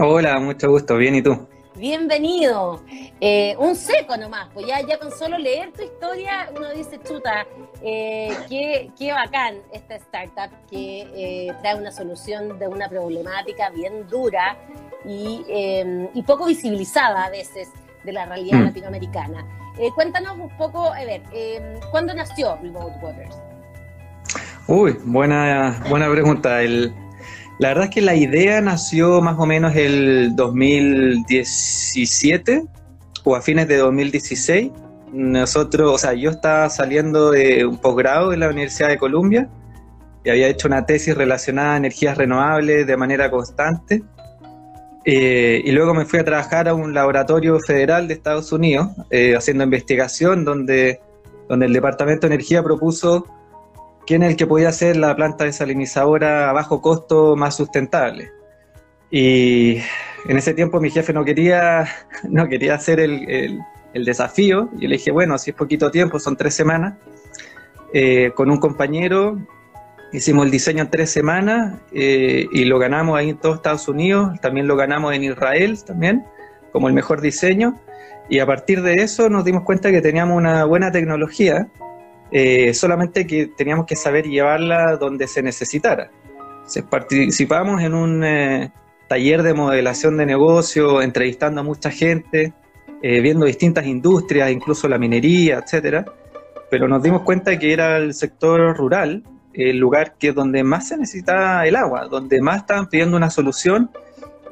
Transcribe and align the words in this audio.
Hola, 0.00 0.38
mucho 0.38 0.70
gusto, 0.70 0.96
bien, 0.96 1.16
¿y 1.16 1.22
tú? 1.22 1.48
Bienvenido. 1.74 2.84
Eh, 3.20 3.56
un 3.58 3.74
seco 3.74 4.16
nomás, 4.16 4.48
pues 4.54 4.64
ya, 4.64 4.80
ya 4.86 4.96
con 4.96 5.10
solo 5.10 5.36
leer 5.38 5.72
tu 5.72 5.82
historia 5.82 6.48
uno 6.56 6.70
dice, 6.72 7.00
chuta, 7.02 7.44
eh, 7.82 8.32
qué, 8.48 8.92
qué, 8.96 9.12
bacán 9.12 9.56
esta 9.72 9.96
startup 9.96 10.56
que 10.70 11.00
eh, 11.16 11.52
trae 11.62 11.74
una 11.74 11.90
solución 11.90 12.60
de 12.60 12.68
una 12.68 12.88
problemática 12.88 13.70
bien 13.70 14.06
dura 14.08 14.56
y, 15.04 15.44
y 16.14 16.22
poco 16.22 16.46
visibilizada 16.46 17.24
a 17.24 17.30
veces 17.30 17.68
de 18.04 18.12
la 18.12 18.26
realidad 18.26 18.58
mm. 18.58 18.64
latinoamericana. 18.64 19.44
cuéntanos 19.96 20.38
un 20.38 20.56
poco, 20.56 20.92
a 20.92 21.04
ver, 21.04 21.22
¿cuándo 21.90 22.14
nació 22.14 22.56
Remote 22.62 22.94
Waters? 23.02 23.36
Uy, 24.68 24.96
buena, 25.04 25.82
buena 25.88 26.08
pregunta. 26.08 26.62
El, 26.62 26.94
la 27.58 27.68
verdad 27.68 27.84
es 27.84 27.90
que 27.90 28.00
la 28.00 28.14
idea 28.14 28.60
nació 28.60 29.20
más 29.20 29.36
o 29.38 29.46
menos 29.46 29.74
el 29.74 30.36
2017 30.36 32.62
o 33.24 33.34
a 33.34 33.40
fines 33.40 33.66
de 33.66 33.78
2016. 33.78 34.70
Nosotros, 35.12 35.92
o 35.92 35.98
sea, 35.98 36.14
yo 36.14 36.30
estaba 36.30 36.70
saliendo 36.70 37.32
de 37.32 37.66
un 37.66 37.78
posgrado 37.78 38.32
en 38.32 38.38
la 38.40 38.48
Universidad 38.48 38.90
de 38.90 38.98
Columbia 38.98 39.48
y 40.24 40.30
había 40.30 40.46
hecho 40.46 40.68
una 40.68 40.86
tesis 40.86 41.16
relacionada 41.16 41.74
a 41.74 41.78
energías 41.78 42.16
renovables 42.16 42.86
de 42.86 42.96
manera 42.96 43.28
constante. 43.28 44.04
Eh, 45.04 45.60
y 45.64 45.72
luego 45.72 45.94
me 45.94 46.04
fui 46.04 46.20
a 46.20 46.24
trabajar 46.24 46.68
a 46.68 46.74
un 46.74 46.94
laboratorio 46.94 47.58
federal 47.58 48.06
de 48.06 48.14
Estados 48.14 48.52
Unidos 48.52 48.86
eh, 49.10 49.34
haciendo 49.34 49.64
investigación 49.64 50.44
donde, 50.44 51.00
donde 51.48 51.66
el 51.66 51.72
Departamento 51.72 52.28
de 52.28 52.34
Energía 52.34 52.62
propuso 52.62 53.26
quién 54.08 54.22
es 54.22 54.30
el 54.30 54.36
que 54.36 54.46
podía 54.46 54.70
hacer 54.70 54.96
la 54.96 55.14
planta 55.14 55.44
desalinizadora 55.44 56.48
a 56.48 56.52
bajo 56.54 56.80
costo 56.80 57.36
más 57.36 57.54
sustentable. 57.54 58.32
Y 59.10 59.82
en 60.26 60.38
ese 60.38 60.54
tiempo 60.54 60.80
mi 60.80 60.90
jefe 60.90 61.12
no 61.12 61.26
quería, 61.26 61.86
no 62.22 62.48
quería 62.48 62.74
hacer 62.74 63.00
el, 63.00 63.60
desafío. 63.92 64.70
Y 64.80 64.86
le 64.86 64.96
dije, 64.96 65.10
bueno, 65.10 65.36
si 65.36 65.50
es 65.50 65.56
poquito 65.56 65.90
tiempo, 65.90 66.18
son 66.18 66.38
tres 66.38 66.54
semanas. 66.54 66.94
Eh, 67.92 68.32
con 68.34 68.50
un 68.50 68.58
compañero 68.58 69.38
hicimos 70.10 70.46
el 70.46 70.50
diseño 70.50 70.84
en 70.84 70.90
tres 70.90 71.10
semanas 71.10 71.78
eh, 71.92 72.46
y 72.50 72.64
lo 72.64 72.78
ganamos 72.78 73.18
ahí 73.18 73.28
en 73.28 73.36
todos 73.36 73.56
Estados 73.56 73.88
Unidos. 73.88 74.40
También 74.40 74.66
lo 74.66 74.76
ganamos 74.76 75.14
en 75.14 75.24
Israel, 75.24 75.84
también, 75.84 76.24
como 76.72 76.88
el 76.88 76.94
mejor 76.94 77.20
diseño. 77.20 77.78
Y 78.30 78.38
a 78.38 78.46
partir 78.46 78.80
de 78.80 79.02
eso 79.02 79.28
nos 79.28 79.44
dimos 79.44 79.64
cuenta 79.64 79.90
que 79.90 80.00
teníamos 80.00 80.34
una 80.38 80.64
buena 80.64 80.90
tecnología 80.92 81.68
eh, 82.30 82.74
solamente 82.74 83.26
que 83.26 83.46
teníamos 83.46 83.86
que 83.86 83.96
saber 83.96 84.26
llevarla 84.26 84.96
donde 84.96 85.26
se 85.26 85.42
necesitara. 85.42 86.10
participamos 86.90 87.82
en 87.82 87.94
un 87.94 88.24
eh, 88.24 88.72
taller 89.08 89.42
de 89.42 89.54
modelación 89.54 90.16
de 90.16 90.26
negocio, 90.26 91.00
entrevistando 91.00 91.60
a 91.60 91.64
mucha 91.64 91.90
gente, 91.90 92.52
eh, 93.02 93.20
viendo 93.20 93.46
distintas 93.46 93.86
industrias, 93.86 94.50
incluso 94.50 94.88
la 94.88 94.98
minería, 94.98 95.58
etcétera, 95.64 96.04
pero 96.70 96.88
nos 96.88 97.02
dimos 97.02 97.22
cuenta 97.22 97.58
que 97.58 97.72
era 97.72 97.96
el 97.96 98.12
sector 98.14 98.76
rural 98.76 99.22
el 99.54 99.78
lugar 99.78 100.14
que 100.18 100.32
donde 100.32 100.62
más 100.62 100.88
se 100.88 100.96
necesita 100.96 101.66
el 101.66 101.74
agua, 101.74 102.06
donde 102.06 102.40
más 102.40 102.58
estaban 102.58 102.88
pidiendo 102.88 103.16
una 103.16 103.28
solución 103.28 103.90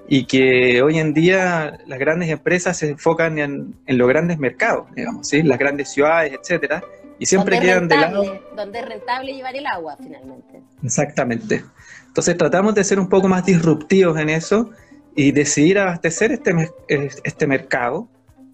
y 0.09 0.25
que 0.25 0.83
hoy 0.83 0.99
en 0.99 1.15
día 1.15 1.79
las 1.87 1.99
grandes 1.99 2.29
empresas 2.31 2.79
se 2.79 2.91
enfocan 2.91 3.39
en, 3.39 3.75
en 3.87 3.99
los 3.99 4.09
grandes 4.09 4.39
mercados, 4.39 4.87
digamos, 4.95 5.29
¿sí? 5.29 5.43
las 5.43 5.59
grandes 5.59 5.93
ciudades, 5.93 6.33
etcétera, 6.33 6.83
y 7.19 7.27
siempre 7.27 7.61
quedan 7.61 7.89
de 7.89 7.97
lado. 7.97 8.41
Donde 8.55 8.79
es 8.81 8.89
rentable 8.89 9.33
llevar 9.33 9.57
el 9.57 9.67
agua, 9.67 9.97
finalmente. 10.03 10.63
Exactamente. 10.83 11.65
Entonces 12.07 12.37
tratamos 12.37 12.75
de 12.75 12.85
ser 12.85 12.99
un 12.99 13.09
poco 13.09 13.29
más 13.29 13.45
disruptivos 13.45 14.19
en 14.19 14.31
eso 14.31 14.71
y 15.15 15.33
decidir 15.33 15.79
abastecer 15.79 16.33
este, 16.33 16.71
este 16.89 17.47
mercado 17.47 18.09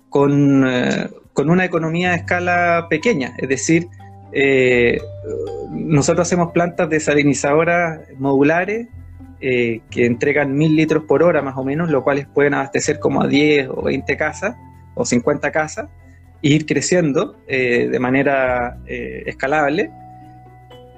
con, 0.08 0.64
eh, 0.66 1.08
con 1.32 1.50
una 1.50 1.64
economía 1.64 2.10
de 2.10 2.16
escala 2.16 2.86
pequeña. 2.88 3.34
Es 3.38 3.48
decir, 3.48 3.88
eh, 4.32 5.00
nosotros 5.70 6.26
hacemos 6.26 6.52
plantas 6.52 6.88
desalinizadoras 6.88 8.00
modulares 8.18 8.88
eh, 9.40 9.80
que 9.90 10.06
entregan 10.06 10.56
mil 10.56 10.76
litros 10.76 11.04
por 11.04 11.22
hora 11.22 11.42
más 11.42 11.56
o 11.56 11.64
menos, 11.64 11.90
lo 11.90 12.04
cual 12.04 12.28
pueden 12.32 12.54
abastecer 12.54 13.00
como 13.00 13.22
a 13.22 13.26
10 13.26 13.68
o 13.70 13.82
20 13.82 14.16
casas 14.16 14.56
o 14.94 15.04
50 15.04 15.50
casas 15.50 15.88
ir 16.42 16.66
creciendo 16.66 17.36
eh, 17.46 17.88
de 17.90 17.98
manera 17.98 18.78
eh, 18.86 19.22
escalable 19.26 19.90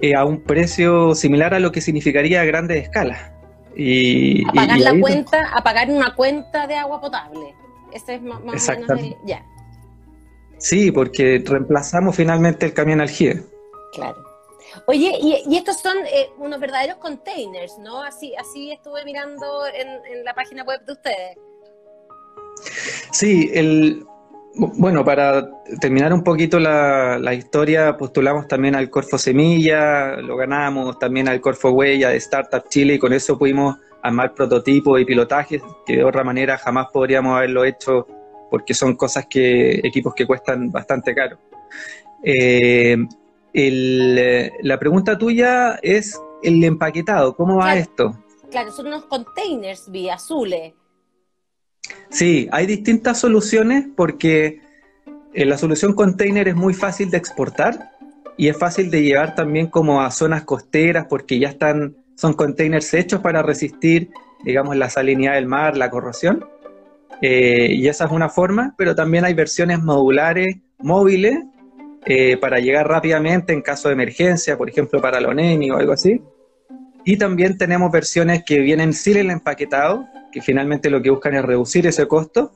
eh, 0.00 0.14
a 0.14 0.24
un 0.24 0.40
precio 0.42 1.14
similar 1.14 1.54
a 1.54 1.60
lo 1.60 1.70
que 1.70 1.80
significaría 1.80 2.40
a 2.40 2.44
grandes 2.44 2.82
escalas. 2.82 3.30
Y, 3.76 4.46
a 4.48 4.52
pagar 4.52 4.78
la 4.78 5.00
cuenta, 5.00 5.50
a 5.54 5.62
pagar 5.62 5.90
una 5.90 6.14
cuenta 6.14 6.66
de 6.66 6.76
agua 6.76 7.00
potable. 7.00 7.54
Ese 7.92 8.16
es 8.16 8.22
más, 8.22 8.38
o 8.38 8.44
menos 8.44 8.68
el, 8.68 9.16
ya. 9.24 9.44
Sí, 10.58 10.90
porque 10.90 11.42
reemplazamos 11.44 12.16
finalmente 12.16 12.66
el 12.66 12.72
camión 12.72 13.00
aljibe. 13.00 13.42
Claro. 13.92 14.24
Oye, 14.86 15.12
y, 15.20 15.56
estos 15.56 15.80
son 15.80 15.96
unos 16.38 16.58
verdaderos 16.58 16.96
containers, 16.96 17.78
¿no? 17.78 18.02
Así, 18.02 18.34
así 18.36 18.72
estuve 18.72 19.04
mirando 19.04 19.66
en, 19.66 19.88
en 20.12 20.24
la 20.24 20.34
página 20.34 20.64
web 20.64 20.84
de 20.84 20.92
ustedes. 20.92 21.38
Sí, 23.12 23.50
el, 23.54 24.04
bueno, 24.56 25.04
para 25.04 25.50
terminar 25.80 26.12
un 26.12 26.22
poquito 26.22 26.60
la, 26.60 27.34
historia, 27.34 27.96
postulamos 27.96 28.46
también 28.46 28.76
al 28.76 28.88
Corfo 28.88 29.18
Semilla, 29.18 30.16
lo 30.16 30.36
ganamos 30.36 30.98
también 30.98 31.28
al 31.28 31.40
Corfo 31.40 31.70
Huella 31.70 32.10
de 32.10 32.16
Startup 32.18 32.62
Chile 32.68 32.94
y 32.94 32.98
con 32.98 33.12
eso 33.12 33.36
pudimos 33.36 33.76
armar 34.02 34.34
prototipos 34.34 35.00
y 35.00 35.04
pilotajes 35.04 35.62
que 35.86 35.96
de 35.96 36.04
otra 36.04 36.22
manera 36.22 36.58
jamás 36.58 36.88
podríamos 36.92 37.36
haberlo 37.36 37.64
hecho 37.64 38.06
porque 38.50 38.74
son 38.74 38.94
cosas 38.94 39.26
que, 39.28 39.80
equipos 39.82 40.14
que 40.14 40.26
cuestan 40.26 40.70
bastante 40.70 41.14
caro. 41.14 41.38
Eh, 42.22 42.96
la 44.62 44.78
pregunta 44.78 45.18
tuya 45.18 45.78
es 45.82 46.20
el 46.42 46.62
empaquetado, 46.62 47.34
¿cómo 47.34 47.56
va 47.56 47.76
esto? 47.76 48.16
Claro, 48.50 48.70
son 48.70 48.86
unos 48.86 49.06
containers 49.06 49.90
vía 49.90 50.14
azules 50.14 50.74
Sí, 52.10 52.48
hay 52.52 52.66
distintas 52.66 53.18
soluciones 53.18 53.86
porque 53.96 54.60
eh, 55.32 55.44
la 55.44 55.58
solución 55.58 55.94
container 55.94 56.48
es 56.48 56.54
muy 56.54 56.74
fácil 56.74 57.10
de 57.10 57.18
exportar 57.18 57.90
y 58.36 58.48
es 58.48 58.56
fácil 58.56 58.90
de 58.90 59.02
llevar 59.02 59.34
también 59.34 59.66
como 59.66 60.02
a 60.02 60.10
zonas 60.10 60.44
costeras 60.44 61.06
porque 61.08 61.38
ya 61.38 61.48
están, 61.48 61.96
son 62.14 62.34
containers 62.34 62.94
hechos 62.94 63.20
para 63.20 63.42
resistir, 63.42 64.10
digamos, 64.44 64.76
la 64.76 64.90
salinidad 64.90 65.34
del 65.34 65.46
mar, 65.46 65.76
la 65.76 65.90
corrosión. 65.90 66.44
Eh, 67.20 67.68
y 67.72 67.88
esa 67.88 68.06
es 68.06 68.10
una 68.10 68.28
forma, 68.28 68.74
pero 68.76 68.94
también 68.94 69.24
hay 69.24 69.34
versiones 69.34 69.82
modulares, 69.82 70.56
móviles, 70.78 71.38
eh, 72.06 72.36
para 72.36 72.58
llegar 72.58 72.86
rápidamente 72.86 73.52
en 73.52 73.62
caso 73.62 73.88
de 73.88 73.94
emergencia, 73.94 74.58
por 74.58 74.68
ejemplo, 74.68 75.00
para 75.00 75.20
la 75.20 75.28
ONEMI 75.28 75.70
o 75.70 75.76
algo 75.78 75.92
así. 75.92 76.20
Y 77.04 77.16
también 77.16 77.56
tenemos 77.56 77.90
versiones 77.90 78.44
que 78.44 78.60
vienen 78.60 78.92
sin 78.92 79.16
el 79.16 79.30
empaquetado, 79.30 80.06
que 80.34 80.42
finalmente 80.42 80.90
lo 80.90 81.00
que 81.00 81.10
buscan 81.10 81.36
es 81.36 81.44
reducir 81.44 81.86
ese 81.86 82.08
costo, 82.08 82.50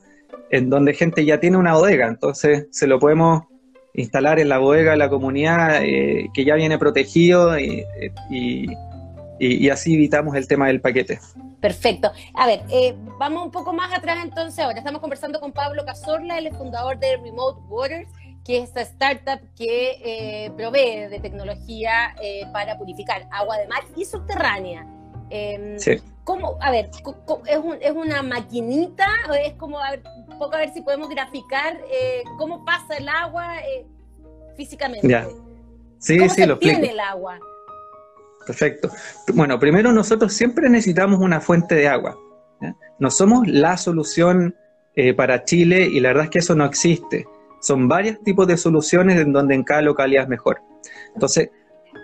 en 0.51 0.69
donde 0.69 0.93
gente 0.93 1.23
ya 1.23 1.39
tiene 1.39 1.55
una 1.55 1.75
bodega, 1.75 2.09
entonces 2.09 2.67
se 2.71 2.87
lo 2.87 2.99
podemos 2.99 3.43
instalar 3.93 4.37
en 4.37 4.49
la 4.49 4.57
bodega 4.57 4.91
de 4.91 4.97
la 4.97 5.09
comunidad 5.09 5.81
eh, 5.81 6.29
que 6.33 6.43
ya 6.43 6.55
viene 6.55 6.77
protegido 6.77 7.57
y, 7.57 7.85
y, 8.29 9.69
así 9.69 9.95
evitamos 9.95 10.35
el 10.35 10.45
tema 10.45 10.67
del 10.67 10.81
paquete. 10.81 11.19
Perfecto. 11.61 12.11
A 12.33 12.47
ver, 12.47 12.63
eh, 12.69 12.95
vamos 13.17 13.45
un 13.45 13.51
poco 13.51 13.71
más 13.71 13.97
atrás 13.97 14.17
entonces 14.25 14.59
ahora. 14.59 14.77
Estamos 14.77 14.99
conversando 14.99 15.39
con 15.39 15.53
Pablo 15.53 15.85
Cazorla, 15.85 16.37
es 16.39 16.57
fundador 16.57 16.99
de 16.99 17.15
Remote 17.15 17.61
Waters, 17.69 18.09
que 18.43 18.57
es 18.57 18.63
esta 18.65 18.81
startup 18.81 19.39
que 19.55 20.01
eh, 20.03 20.51
provee 20.57 21.07
de 21.09 21.19
tecnología 21.21 22.13
para 22.51 22.77
purificar 22.77 23.25
agua 23.31 23.57
de 23.57 23.67
mar 23.69 23.83
y 23.95 24.03
subterránea. 24.03 24.85
Em, 25.29 25.79
sí. 25.79 26.01
¿Cómo, 26.29 26.59
a 26.61 26.69
ver, 26.69 26.91
es, 27.81 27.91
una 27.91 28.21
maquinita? 28.21 29.07
Es 29.43 29.55
como, 29.55 29.79
a 29.79 29.89
ver, 29.89 30.03
un 30.27 30.37
poco 30.37 30.53
a 30.53 30.59
ver 30.59 30.71
si 30.71 30.81
podemos 30.83 31.09
graficar 31.09 31.81
eh, 31.91 32.21
cómo 32.37 32.63
pasa 32.63 32.97
el 32.97 33.09
agua 33.09 33.57
eh, 33.61 33.87
físicamente. 34.55 35.07
Ya. 35.07 35.27
Sí, 35.97 36.19
¿Cómo 36.19 36.29
sí, 36.29 36.35
se 36.35 36.45
lo 36.45 36.53
obtiene 36.53 36.91
el 36.91 36.99
agua? 36.99 37.39
Perfecto. 38.45 38.91
Bueno, 39.33 39.57
primero 39.57 39.91
nosotros 39.91 40.31
siempre 40.31 40.69
necesitamos 40.69 41.19
una 41.19 41.41
fuente 41.41 41.73
de 41.73 41.87
agua. 41.87 42.15
No 42.99 43.09
somos 43.09 43.47
la 43.47 43.75
solución 43.75 44.55
eh, 44.95 45.15
para 45.15 45.45
Chile 45.45 45.87
y 45.91 45.99
la 45.99 46.09
verdad 46.09 46.25
es 46.25 46.29
que 46.29 46.39
eso 46.39 46.53
no 46.53 46.65
existe. 46.65 47.25
Son 47.59 47.87
varios 47.87 48.21
tipos 48.23 48.45
de 48.45 48.55
soluciones 48.55 49.19
en 49.19 49.33
donde 49.33 49.55
en 49.55 49.63
cada 49.63 49.81
localidad 49.81 50.25
es 50.25 50.29
mejor. 50.29 50.61
Entonces, 51.15 51.49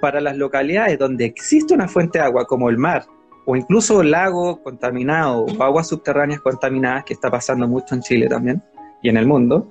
para 0.01 0.19
las 0.19 0.35
localidades 0.35 0.97
donde 0.97 1.25
existe 1.25 1.75
una 1.75 1.87
fuente 1.87 2.17
de 2.17 2.25
agua, 2.25 2.47
como 2.47 2.71
el 2.71 2.79
mar, 2.79 3.05
o 3.45 3.55
incluso 3.55 4.03
lago 4.03 4.61
contaminado 4.63 5.45
o 5.45 5.63
aguas 5.63 5.87
subterráneas 5.87 6.41
contaminadas, 6.41 7.05
que 7.05 7.13
está 7.13 7.29
pasando 7.29 7.67
mucho 7.67 7.95
en 7.95 8.01
Chile 8.01 8.27
también 8.27 8.61
y 9.01 9.09
en 9.09 9.17
el 9.17 9.27
mundo, 9.27 9.69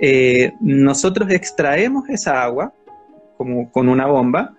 eh, 0.00 0.52
nosotros 0.60 1.30
extraemos 1.30 2.08
esa 2.08 2.42
agua 2.42 2.72
como 3.36 3.70
con 3.70 3.88
una 3.88 4.06
bomba 4.06 4.54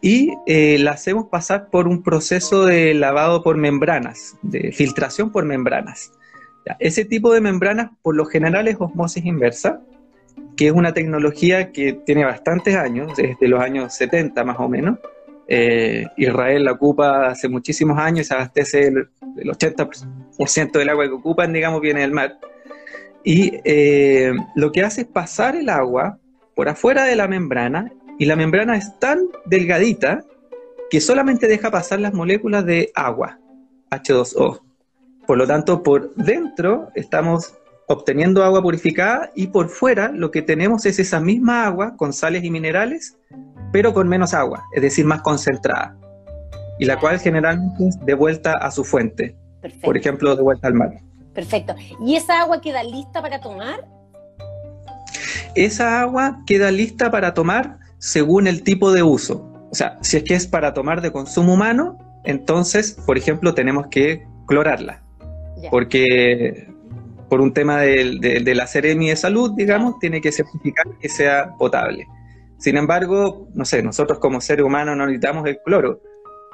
y 0.00 0.32
eh, 0.46 0.78
la 0.78 0.92
hacemos 0.92 1.26
pasar 1.26 1.68
por 1.68 1.86
un 1.86 2.02
proceso 2.02 2.64
de 2.64 2.94
lavado 2.94 3.42
por 3.42 3.56
membranas, 3.56 4.36
de 4.42 4.72
filtración 4.72 5.30
por 5.30 5.44
membranas. 5.44 6.12
Ese 6.78 7.04
tipo 7.04 7.32
de 7.32 7.40
membranas 7.40 7.90
por 8.02 8.14
lo 8.16 8.24
general 8.24 8.68
es 8.68 8.76
osmosis 8.78 9.24
inversa, 9.24 9.80
que 10.56 10.68
es 10.68 10.72
una 10.72 10.92
tecnología 10.94 11.72
que 11.72 11.92
tiene 11.92 12.24
bastantes 12.24 12.76
años, 12.76 13.16
desde 13.16 13.48
los 13.48 13.60
años 13.60 13.94
70 13.94 14.44
más 14.44 14.58
o 14.58 14.68
menos. 14.68 14.98
Eh, 15.52 16.06
Israel 16.16 16.64
la 16.64 16.72
ocupa 16.72 17.26
hace 17.26 17.48
muchísimos 17.48 17.98
años, 17.98 18.28
se 18.28 18.34
abastece 18.34 18.86
el, 18.86 19.08
80% 19.36 20.72
del 20.72 20.88
agua 20.88 21.06
que 21.06 21.12
ocupan, 21.12 21.52
digamos, 21.52 21.80
viene 21.80 22.02
del 22.02 22.12
mar. 22.12 22.38
Y 23.24 23.58
eh, 23.64 24.32
lo 24.54 24.70
que 24.70 24.84
hace 24.84 25.00
es 25.02 25.06
pasar 25.08 25.56
el 25.56 25.68
agua 25.68 26.18
por 26.54 26.68
afuera 26.68 27.04
de 27.04 27.16
la 27.16 27.26
membrana 27.26 27.92
y 28.16 28.26
la 28.26 28.36
membrana 28.36 28.76
es 28.76 28.96
tan 29.00 29.18
delgadita 29.44 30.22
que 30.88 31.00
solamente 31.00 31.48
deja 31.48 31.70
pasar 31.70 31.98
las 31.98 32.14
moléculas 32.14 32.64
de 32.64 32.92
agua, 32.94 33.40
H2O. 33.90 34.60
Por 35.26 35.36
lo 35.36 35.48
tanto, 35.48 35.82
por 35.82 36.14
dentro 36.14 36.90
estamos 36.94 37.54
obteniendo 37.92 38.44
agua 38.44 38.62
purificada 38.62 39.32
y 39.34 39.48
por 39.48 39.68
fuera 39.68 40.12
lo 40.12 40.30
que 40.30 40.42
tenemos 40.42 40.86
es 40.86 41.00
esa 41.00 41.18
misma 41.18 41.66
agua 41.66 41.96
con 41.96 42.12
sales 42.12 42.44
y 42.44 42.50
minerales, 42.50 43.16
pero 43.72 43.92
con 43.92 44.08
menos 44.08 44.32
agua, 44.32 44.64
es 44.74 44.82
decir, 44.82 45.04
más 45.04 45.22
concentrada, 45.22 45.96
y 46.78 46.84
la 46.84 47.00
cual 47.00 47.18
generalmente 47.18 47.88
es 47.88 47.98
de 48.00 48.14
vuelta 48.14 48.54
a 48.54 48.70
su 48.70 48.84
fuente, 48.84 49.36
por 49.82 49.96
ejemplo, 49.96 50.36
de 50.36 50.42
vuelta 50.42 50.68
al 50.68 50.74
mar. 50.74 50.90
Perfecto. 51.34 51.74
¿Y 52.04 52.14
esa 52.14 52.40
agua 52.40 52.60
queda 52.60 52.82
lista 52.84 53.20
para 53.20 53.40
tomar? 53.40 53.84
Esa 55.56 56.00
agua 56.00 56.42
queda 56.46 56.70
lista 56.70 57.10
para 57.10 57.34
tomar 57.34 57.78
según 57.98 58.46
el 58.46 58.62
tipo 58.62 58.92
de 58.92 59.02
uso. 59.02 59.52
O 59.70 59.74
sea, 59.74 59.98
si 60.00 60.16
es 60.16 60.22
que 60.22 60.34
es 60.34 60.46
para 60.46 60.74
tomar 60.74 61.00
de 61.00 61.10
consumo 61.10 61.54
humano, 61.54 61.98
entonces, 62.24 62.92
por 63.04 63.18
ejemplo, 63.18 63.52
tenemos 63.52 63.88
que 63.88 64.26
clorarla. 64.46 65.02
Porque 65.70 66.70
por 67.30 67.40
un 67.40 67.54
tema 67.54 67.80
de, 67.80 68.52
la 68.54 68.66
Ceremi 68.66 69.08
de 69.08 69.16
salud, 69.16 69.52
digamos, 69.56 69.98
tiene 70.00 70.20
que 70.20 70.32
certificar 70.32 70.86
que 71.00 71.08
sea 71.08 71.54
potable. 71.56 72.06
Sin 72.58 72.76
embargo, 72.76 73.48
no 73.54 73.64
sé, 73.64 73.82
nosotros 73.82 74.18
como 74.18 74.40
seres 74.40 74.66
humanos 74.66 74.96
no 74.96 75.06
necesitamos 75.06 75.46
el 75.46 75.58
cloro, 75.64 76.00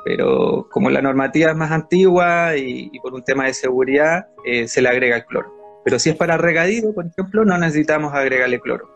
pero 0.04 0.68
como 0.70 0.90
la 0.90 1.02
normativa 1.02 1.50
es 1.50 1.56
más 1.56 1.72
antigua 1.72 2.56
y, 2.56 2.90
por 3.00 3.14
un 3.14 3.24
tema 3.24 3.46
de 3.46 3.54
seguridad, 3.54 4.28
eh, 4.44 4.68
se 4.68 4.82
le 4.82 4.90
agrega 4.90 5.16
el 5.16 5.24
cloro. 5.24 5.52
Pero 5.84 5.98
si 5.98 6.10
es 6.10 6.16
para 6.16 6.36
regadío, 6.36 6.94
por 6.94 7.06
ejemplo, 7.06 7.44
no 7.44 7.58
necesitamos 7.58 8.12
agregarle 8.12 8.60
cloro. 8.60 8.88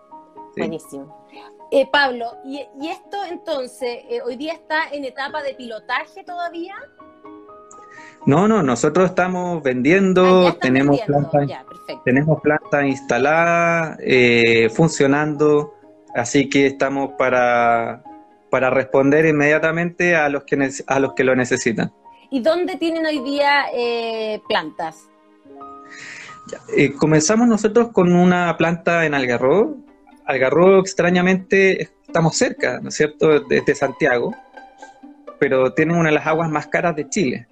Buenísimo. 0.56 1.26
Eh, 1.72 1.88
Pablo, 1.90 2.26
¿y, 2.44 2.60
esto 2.88 3.16
entonces 3.30 4.00
eh, 4.08 4.20
hoy 4.24 4.36
día 4.36 4.52
está 4.52 4.88
en 4.92 5.04
etapa 5.04 5.42
de 5.42 5.54
pilotaje 5.54 6.24
todavía? 6.24 6.74
No, 8.26 8.46
no, 8.46 8.62
nosotros 8.62 9.10
estamos 9.10 9.62
vendiendo, 9.62 10.48
ah, 10.48 10.56
tenemos, 10.60 11.00
planta, 11.00 11.40
tenemos 12.04 12.40
planta 12.42 12.86
instalada, 12.86 13.96
eh, 14.00 14.68
funcionando, 14.70 15.74
así 16.14 16.48
que 16.48 16.66
estamos 16.66 17.12
para, 17.18 18.02
para 18.50 18.70
responder 18.70 19.26
inmediatamente 19.26 20.16
a 20.16 20.28
los 20.28 20.44
que, 20.44 20.70
a 20.86 21.00
los 21.00 21.14
que 21.14 21.24
lo 21.24 21.34
necesitan. 21.34 21.92
¿Y 22.30 22.40
dónde 22.40 22.76
tienen 22.76 23.06
hoy 23.06 23.20
día 23.20 23.64
plantas? 24.48 25.06
comenzamos 26.98 27.46
nosotros 27.46 27.90
con 27.92 28.12
una 28.12 28.56
planta 28.56 29.06
en 29.06 29.14
Algarrobo, 29.14 29.76
Algarrobo 30.24 30.80
extrañamente 30.80 31.90
estamos 32.06 32.36
cerca, 32.36 32.80
¿no 32.80 32.88
es 32.88 32.94
cierto?, 32.94 33.40
desde 33.40 33.74
Santiago, 33.74 34.34
pero 35.38 35.72
tiene 35.72 35.94
una 35.94 36.08
de 36.08 36.14
las 36.14 36.26
aguas 36.26 36.50
más 36.50 36.66
caras 36.66 36.94
de 36.96 37.08
Chile. 37.08 37.46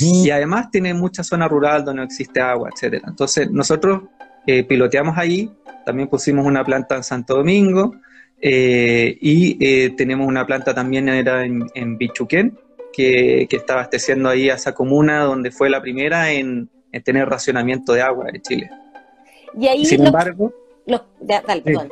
Y 0.00 0.30
además 0.30 0.70
tiene 0.70 0.94
mucha 0.94 1.24
zona 1.24 1.48
rural 1.48 1.84
donde 1.84 2.00
no 2.00 2.04
existe 2.04 2.40
agua, 2.40 2.70
etcétera. 2.72 3.04
Entonces 3.08 3.50
nosotros 3.50 4.02
eh, 4.46 4.64
piloteamos 4.64 5.18
ahí, 5.18 5.50
también 5.84 6.08
pusimos 6.08 6.46
una 6.46 6.64
planta 6.64 6.96
en 6.96 7.02
Santo 7.02 7.36
Domingo 7.36 7.94
eh, 8.40 9.16
y 9.20 9.56
eh, 9.64 9.90
tenemos 9.96 10.26
una 10.26 10.46
planta 10.46 10.74
también 10.74 11.08
en, 11.08 11.66
en 11.74 11.98
Bichuquén, 11.98 12.58
que, 12.92 13.46
que, 13.50 13.56
está 13.56 13.72
abasteciendo 13.74 14.28
ahí 14.28 14.50
a 14.50 14.54
esa 14.54 14.72
comuna 14.72 15.24
donde 15.24 15.50
fue 15.50 15.68
la 15.68 15.82
primera 15.82 16.30
en, 16.30 16.70
tener 17.04 17.28
racionamiento 17.28 17.92
de 17.92 18.02
agua 18.02 18.26
de 18.30 18.40
Chile. 18.40 18.70
Y 19.58 19.66
ahí 19.66 19.84
Sin 19.84 20.06
embargo, 20.06 20.52
perdón. 20.86 21.90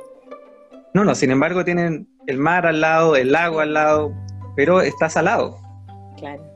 No, 0.95 1.05
no, 1.05 1.15
sin 1.15 1.31
embargo 1.31 1.65
tienen 1.65 2.07
el 2.27 2.39
mar 2.39 2.67
al 2.67 2.81
lado, 2.81 3.17
el 3.17 3.33
lago 3.33 3.61
al 3.61 3.75
lado, 3.75 4.15
pero 4.55 4.81
está 4.81 5.09
salado. 5.09 5.59
Claro. 6.19 6.52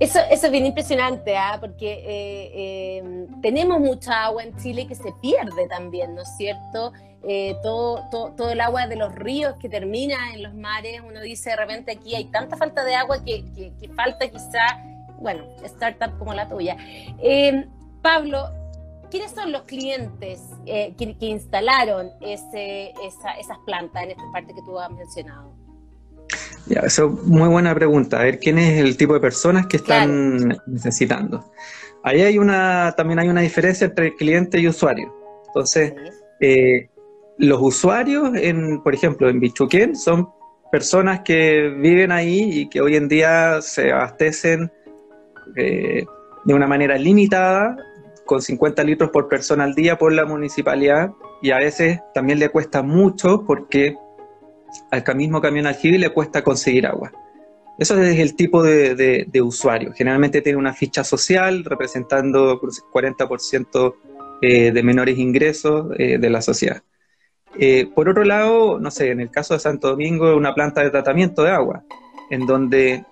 Eso, 0.00 0.18
es 0.30 0.50
bien 0.50 0.66
impresionante, 0.66 1.36
¿ah? 1.36 1.58
porque 1.60 1.92
eh, 1.92 2.50
eh, 2.54 3.26
tenemos 3.42 3.80
mucha 3.80 4.24
agua 4.24 4.42
en 4.42 4.56
Chile 4.56 4.86
que 4.86 4.94
se 4.94 5.12
pierde 5.20 5.68
también, 5.68 6.14
¿no 6.14 6.22
es 6.22 6.36
cierto? 6.36 6.92
Eh, 7.28 7.56
todo, 7.62 8.50
el 8.50 8.60
agua 8.60 8.86
de 8.86 8.96
los 8.96 9.14
ríos 9.14 9.56
que 9.58 9.68
termina 9.68 10.32
en 10.32 10.42
los 10.42 10.54
mares, 10.54 11.00
uno 11.04 11.20
dice 11.20 11.50
de 11.50 11.56
repente 11.56 11.92
aquí 11.92 12.14
hay 12.14 12.26
tanta 12.26 12.56
falta 12.56 12.84
de 12.84 12.94
agua 12.94 13.24
que, 13.24 13.44
falta 13.96 14.28
quizá, 14.28 14.84
bueno, 15.18 15.44
startup 15.64 16.16
como 16.18 16.34
la 16.34 16.48
tuya. 16.48 16.76
Pablo, 18.02 18.48
¿Quiénes 19.10 19.30
son 19.32 19.52
los 19.52 19.62
clientes 19.62 20.42
eh, 20.66 20.94
que, 20.98 21.26
instalaron 21.26 22.10
esas 22.20 23.58
plantas 23.64 24.02
en 24.02 24.10
esta 24.10 24.24
parte 24.32 24.52
que 24.52 24.62
tú 24.62 24.78
has 24.78 24.90
mencionado? 24.90 25.54
Ya, 26.66 26.80
eso 26.80 27.06
es 27.06 27.26
muy 27.26 27.48
buena 27.48 27.74
pregunta. 27.74 28.20
A 28.20 28.24
ver, 28.24 28.38
¿quién 28.38 28.58
es 28.58 28.80
el 28.80 28.96
tipo 28.96 29.14
de 29.14 29.20
personas 29.20 29.66
que 29.66 29.76
están 29.76 30.58
necesitando? 30.66 31.52
Ahí 32.02 32.22
hay 32.22 32.38
una, 32.38 32.94
también 32.96 33.18
hay 33.18 33.28
una 33.28 33.40
diferencia 33.40 33.86
entre 33.86 34.14
cliente 34.14 34.58
y 34.58 34.68
usuario. 34.68 35.12
Entonces, 35.46 35.94
eh, 36.40 36.88
los 37.38 37.60
usuarios, 37.60 38.30
en, 38.34 38.82
por 38.82 38.94
ejemplo, 38.94 39.28
en 39.28 39.40
Bichuquén, 39.40 39.94
son 39.96 40.28
personas 40.72 41.20
que 41.20 41.68
viven 41.68 42.10
ahí 42.10 42.48
y 42.52 42.68
que 42.68 42.80
hoy 42.80 42.96
en 42.96 43.08
día 43.08 43.60
se 43.62 43.92
abastecen 43.92 44.70
eh, 45.56 46.04
de 46.44 46.54
una 46.54 46.66
manera 46.66 46.98
limitada 46.98 47.76
con 48.24 48.42
50 48.42 48.82
litros 48.84 49.10
por 49.10 49.28
persona 49.28 49.64
al 49.64 49.74
día 49.74 49.96
por 49.96 50.12
la 50.12 50.24
municipalidad 50.24 51.12
y 51.40 51.52
a 51.52 51.58
veces 51.58 52.00
también 52.12 52.38
le 52.38 52.48
cuesta 52.48 52.82
mucho 52.82 53.44
porque 53.46 53.96
al 54.90 55.16
mismo 55.16 55.40
camión 55.40 55.66
aljibe 55.66 55.98
le 55.98 56.10
cuesta 56.10 56.42
conseguir 56.42 56.86
agua. 56.86 57.12
Eso 57.78 58.00
es 58.00 58.18
el 58.18 58.34
tipo 58.36 58.62
de, 58.62 59.26
usuario. 59.42 59.92
Generalmente 59.92 60.40
tiene 60.40 60.58
una 60.58 60.72
ficha 60.72 61.04
social 61.04 61.64
representando 61.64 62.58
40% 62.60 63.94
eh, 64.40 64.72
de 64.72 64.82
menores 64.82 65.18
ingresos 65.18 65.88
eh, 65.98 66.18
de 66.18 66.30
la 66.30 66.40
sociedad. 66.40 66.82
Eh, 67.58 67.90
por 67.94 68.08
otro 68.08 68.24
lado, 68.24 68.78
no 68.78 68.90
sé, 68.90 69.10
en 69.10 69.20
el 69.20 69.30
caso 69.30 69.54
de 69.54 69.60
Santo 69.60 69.88
Domingo, 69.88 70.34
una 70.36 70.54
planta 70.54 70.82
de 70.82 70.90
tratamiento 70.90 71.42
de 71.42 71.50
agua, 71.50 71.84
en 72.30 72.46
donde 72.46 73.04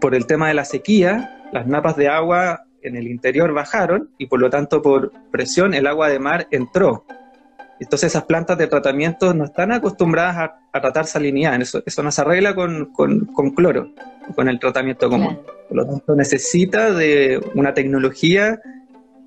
por 0.00 0.14
el 0.14 0.26
tema 0.26 0.48
de 0.48 0.54
la 0.54 0.64
sequía, 0.64 1.48
las 1.52 1.66
napas 1.66 1.96
de 1.96 2.08
agua 2.08 2.64
en 2.82 2.96
el 2.96 3.08
interior 3.08 3.52
bajaron 3.52 4.10
y 4.18 4.26
por 4.26 4.40
lo 4.40 4.50
tanto 4.50 4.82
por 4.82 5.12
presión 5.30 5.74
el 5.74 5.86
agua 5.86 6.08
de 6.08 6.18
mar 6.18 6.48
entró. 6.50 7.04
Entonces 7.80 8.12
esas 8.12 8.24
plantas 8.24 8.58
de 8.58 8.66
tratamiento 8.66 9.32
no 9.32 9.44
están 9.44 9.72
acostumbradas 9.72 10.50
a, 10.72 10.80
tratar 10.80 11.06
salinidad, 11.06 11.60
eso, 11.60 11.82
eso 11.84 12.02
no 12.02 12.12
se 12.12 12.20
arregla 12.20 12.54
con, 12.54 12.92
cloro, 13.56 13.92
con 14.34 14.48
el 14.48 14.60
tratamiento 14.60 15.08
común. 15.08 15.40
Por 15.68 15.76
lo 15.78 15.86
tanto 15.86 16.14
necesita 16.14 16.92
de 16.92 17.40
una 17.54 17.72
tecnología 17.72 18.60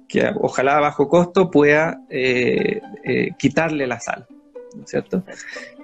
que 0.08 0.32
ojalá 0.40 0.78
a 0.78 0.82
bajo 0.82 1.10
costo 1.10 1.50
pueda 1.50 2.02
eh, 2.10 2.80
eh, 3.04 3.32
quitarle 3.38 3.88
la 3.88 4.00
sal. 4.00 4.28
¿no 4.76 4.84
es 4.84 4.90
cierto? 4.90 5.24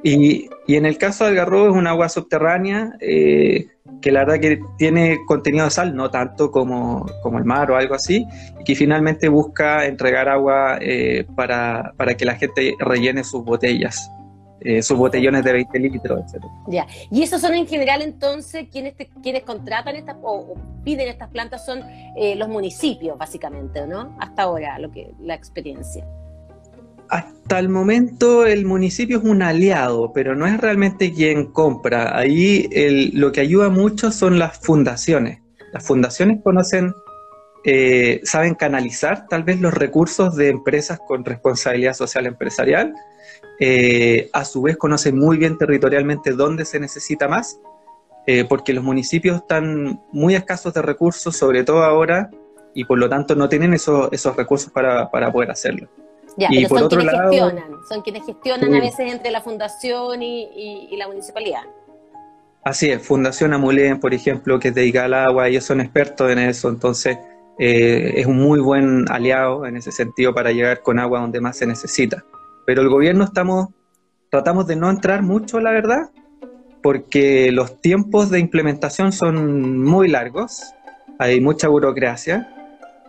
Y, 0.04 0.50
y, 0.66 0.76
en 0.76 0.86
el 0.86 0.98
caso 0.98 1.26
del 1.26 1.36
garrobo 1.36 1.70
es 1.70 1.76
un 1.76 1.88
agua 1.88 2.08
subterránea 2.08 2.94
eh, 3.02 3.68
que 4.02 4.12
la 4.12 4.22
verdad 4.22 4.40
que 4.40 4.62
tiene 4.78 5.18
contenido 5.26 5.66
de 5.66 5.72
sal, 5.72 5.94
no 5.94 6.10
tanto 6.10 6.52
como, 6.52 7.06
como 7.22 7.38
el 7.38 7.44
mar 7.44 7.70
o 7.72 7.76
algo 7.76 7.96
así, 7.96 8.26
y 8.60 8.64
que 8.64 8.76
finalmente 8.76 9.28
busca 9.28 9.86
entregar 9.86 10.30
agua 10.30 10.78
eh, 10.80 11.26
para, 11.36 11.94
para, 11.98 12.16
que 12.16 12.24
la 12.24 12.36
gente 12.36 12.76
rellene 12.80 13.24
sus 13.24 13.44
botellas. 13.44 14.10
Eh, 14.62 14.82
sus 14.82 14.98
botellones 14.98 15.46
de 15.46 15.54
20 15.54 15.80
litros, 15.80 16.20
etc. 16.20 16.44
Ya, 16.68 16.86
y 17.10 17.24
esos 17.24 17.40
son 17.40 17.54
en 17.54 17.66
general 17.66 18.02
entonces 18.02 18.68
quienes, 18.70 18.94
quienes 19.24 19.44
contratan 19.44 19.96
estas 19.96 20.18
o, 20.22 20.56
piden 20.84 21.08
estas 21.08 21.30
plantas 21.30 21.66
son 21.66 21.82
los 22.36 22.50
municipios, 22.50 23.18
básicamente, 23.18 23.88
¿no? 23.88 24.18
Hasta 24.20 24.44
ahora, 24.44 24.78
lo 24.78 24.92
que 24.92 25.14
la 25.22 25.34
experiencia. 25.34 26.06
Hasta 27.10 27.58
el 27.58 27.70
momento 27.70 28.46
el 28.46 28.66
municipio 28.66 29.18
es 29.18 29.24
un 29.24 29.42
aliado, 29.42 30.14
pero 30.14 30.36
no 30.36 30.46
es 30.46 30.60
realmente 30.60 31.12
quien 31.12 31.48
compra. 31.48 32.16
Ahí 32.18 32.70
lo 33.14 33.32
que 33.32 33.42
ayuda 33.42 33.70
mucho 33.70 34.12
son 34.12 34.38
las 34.38 34.60
fundaciones. 34.60 35.42
Las 35.74 35.86
fundaciones 35.86 36.40
conocen, 36.44 36.94
eh, 37.64 38.22
saben 38.24 38.54
canalizar 38.54 39.28
tal 39.28 39.44
vez 39.44 39.60
los 39.60 39.74
recursos 39.74 40.36
de 40.36 40.50
empresas 40.50 41.00
con 41.08 41.26
responsabilidad 41.26 41.94
social 41.94 42.28
empresarial. 42.28 42.94
Eh, 43.60 44.30
a 44.32 44.46
su 44.46 44.62
vez 44.62 44.78
conocen 44.78 45.18
muy 45.18 45.38
bien 45.38 45.58
territorialmente 45.58 46.32
dónde 46.34 46.64
se 46.64 46.80
necesita 46.80 47.28
más 47.28 47.60
eh, 48.26 48.46
porque 48.46 48.74
los 48.74 48.84
municipios 48.84 49.38
están 49.38 50.02
muy 50.12 50.36
escasos 50.36 50.74
de 50.74 50.84
recursos, 50.84 51.36
sobre 51.36 51.64
todo 51.64 51.84
ahora, 51.84 52.30
y 52.76 52.86
por 52.86 53.00
lo 53.00 53.10
tanto 53.10 53.34
no 53.34 53.50
tienen 53.50 53.74
esos, 53.74 54.12
recursos 54.38 54.72
para 54.72 55.32
poder 55.32 55.50
hacerlo. 55.50 55.90
Ya, 56.38 56.48
y 56.52 56.66
por 56.66 56.80
son 56.80 56.86
otro 56.86 57.00
quienes 57.00 57.14
lado, 57.14 57.32
gestionan, 57.32 57.72
son 57.88 58.02
quienes 58.02 58.26
gestionan 58.26 58.74
a 58.74 58.80
veces 58.80 59.12
entre 59.12 59.32
la 59.32 59.42
fundación 59.42 60.22
y, 60.22 60.88
y, 60.92 60.98
la 60.98 61.08
municipalidad. 61.08 61.64
Así 62.64 62.90
es, 62.90 63.02
Fundación 63.06 63.54
Amulén, 63.54 64.00
por 64.00 64.14
ejemplo, 64.14 64.60
que 64.60 64.70
es 64.70 64.76
de 64.76 65.00
Agua, 65.00 65.48
ellos 65.48 65.64
son 65.64 65.82
expertos 65.82 66.30
en 66.32 66.40
eso, 66.40 66.70
entonces 66.70 67.18
eh, 67.58 68.14
es 68.16 68.26
un 68.26 68.38
muy 68.38 68.60
buen 68.60 69.10
aliado 69.12 69.66
en 69.66 69.78
ese 69.78 69.92
sentido 69.92 70.34
para 70.34 70.52
llegar 70.52 70.82
con 70.82 71.00
agua 71.00 71.20
donde 71.20 71.42
más 71.42 71.58
se 71.58 71.66
necesita. 71.66 72.24
Pero 72.66 72.82
el 72.82 72.90
gobierno 72.90 73.24
estamos, 73.24 73.70
tratamos 74.30 74.68
de 74.68 74.76
no 74.76 74.90
entrar 74.90 75.24
mucho, 75.24 75.60
la 75.60 75.72
verdad, 75.72 76.10
porque 76.82 77.52
los 77.52 77.82
tiempos 77.82 78.30
de 78.30 78.40
implementación 78.40 79.12
son 79.12 79.84
muy 79.84 80.08
largos, 80.08 80.74
hay 81.18 81.42
mucha 81.42 81.68
burocracia 81.68 82.59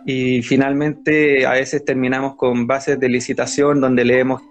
y 0.05 0.41
finalmente 0.41 1.45
a 1.45 1.51
veces 1.51 1.85
terminamos 1.85 2.35
con 2.35 2.67
bases 2.67 2.99
de 2.99 3.09
licitación 3.09 3.79
donde 3.79 4.05
leemos 4.05 4.41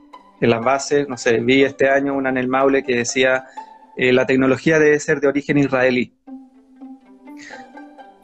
en 0.40 0.50
las 0.50 0.64
bases, 0.64 1.09
no 1.09 1.16
sé, 1.16 1.38
vi 1.38 1.64
este 1.64 1.88
año 1.88 2.14
una 2.14 2.30
en 2.30 2.38
el 2.38 2.49
Maule 2.49 2.83
que 2.83 2.97
decía 2.97 3.45
eh, 3.97 4.12
la 4.12 4.26
tecnología 4.26 4.78
debe 4.78 4.99
ser 4.99 5.21
de 5.21 5.28
origen 5.28 5.59
israelí. 5.59 6.14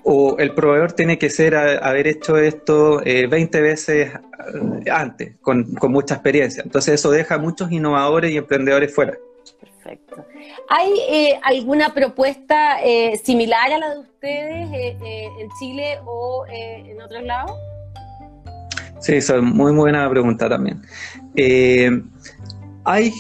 O 0.03 0.37
el 0.39 0.55
proveedor 0.55 0.93
tiene 0.93 1.19
que 1.19 1.29
ser 1.31 1.57
haber 1.57 2.07
hecho 2.07 2.39
esto 2.39 3.03
20 3.05 3.59
eh, 3.59 3.61
veces 3.61 4.13
eh, 4.85 4.91
antes, 4.91 5.35
con, 5.41 5.75
con 5.75 5.93
mucha 5.93 6.15
experiencia. 6.15 6.63
Entonces 6.63 6.95
eso 6.95 7.11
deja 7.11 7.35
a 7.35 7.39
muchos 7.39 7.73
innovadores 7.73 8.31
y 8.31 8.37
emprendedores 8.37 8.95
fuera. 8.95 9.15
Perfecto. 9.87 10.27
¿Hay 10.69 10.93
eh, 11.09 11.41
alguna 11.45 11.95
propuesta 11.95 12.83
eh, 12.83 13.21
similar 13.23 13.73
a 13.73 13.79
la 13.79 13.95
de 13.95 14.01
ustedes 14.01 14.69
eh, 14.73 15.29
en 15.41 15.49
Chile 15.61 15.99
o 16.05 16.45
en 16.49 17.01
otros 17.01 17.23
lados? 17.23 17.53
Sí, 19.01 19.15
eso 19.15 19.37
es 19.37 19.43
muy, 19.43 19.73
buena 19.73 20.09
pregunta 20.11 20.49
también. 20.49 20.83
hay 22.85 23.13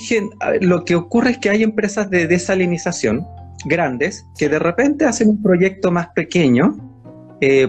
lo 0.60 0.84
que 0.84 0.96
ocurre 0.96 1.30
es 1.30 1.38
que 1.38 1.50
hay 1.50 1.62
empresas 1.62 2.10
de 2.10 2.26
desalinización 2.26 3.24
grandes 3.66 4.26
que 4.38 4.48
de 4.48 4.58
repente 4.58 5.04
hacen 5.04 5.28
un 5.28 5.42
proyecto 5.42 5.92
más 5.92 6.08
pequeño 6.08 6.76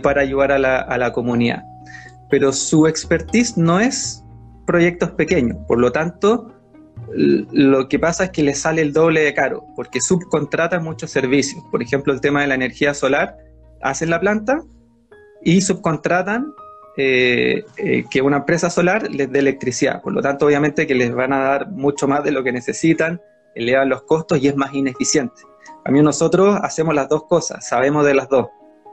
para 0.01 0.21
ayudar 0.21 0.51
a 0.53 0.97
la 0.97 1.13
comunidad, 1.13 1.63
pero 2.31 2.51
su 2.51 2.87
expertise 2.87 3.57
no 3.57 3.79
es 3.79 4.23
proyectos 4.65 5.11
pequeños, 5.11 5.57
por 5.67 5.79
lo 5.79 5.91
tanto, 5.91 6.56
lo 7.15 7.87
que 7.87 7.99
pasa 7.99 8.25
es 8.25 8.29
que 8.31 8.43
les 8.43 8.59
sale 8.59 8.81
el 8.81 8.93
doble 8.93 9.21
de 9.21 9.33
caro, 9.33 9.63
porque 9.75 10.01
subcontratan 10.01 10.83
muchos 10.83 11.11
servicios. 11.11 11.63
Por 11.71 11.81
ejemplo, 11.81 12.13
el 12.13 12.21
tema 12.21 12.41
de 12.41 12.47
la 12.47 12.55
energía 12.55 12.93
solar, 12.93 13.37
hacen 13.81 14.09
la 14.09 14.19
planta 14.19 14.61
y 15.41 15.61
subcontratan 15.61 16.53
eh, 16.97 17.63
eh, 17.77 18.05
que 18.09 18.21
una 18.21 18.37
empresa 18.37 18.69
solar 18.69 19.09
les 19.11 19.31
dé 19.31 19.39
electricidad. 19.39 20.01
Por 20.01 20.13
lo 20.13 20.21
tanto, 20.21 20.47
obviamente 20.47 20.87
que 20.87 20.95
les 20.95 21.13
van 21.13 21.31
a 21.31 21.39
dar 21.39 21.69
mucho 21.69 22.07
más 22.07 22.23
de 22.23 22.31
lo 22.31 22.43
que 22.43 22.51
necesitan, 22.51 23.21
elevan 23.55 23.89
los 23.89 24.03
costos 24.03 24.39
y 24.41 24.47
es 24.47 24.55
más 24.55 24.73
ineficiente. 24.73 25.41
A 25.85 25.91
mí 25.91 26.01
nosotros 26.01 26.59
hacemos 26.61 26.95
las 26.95 27.07
dos 27.07 27.23
cosas, 27.25 27.67
sabemos 27.67 28.05
de 28.05 28.13
las 28.13 28.27
dos. 28.29 28.47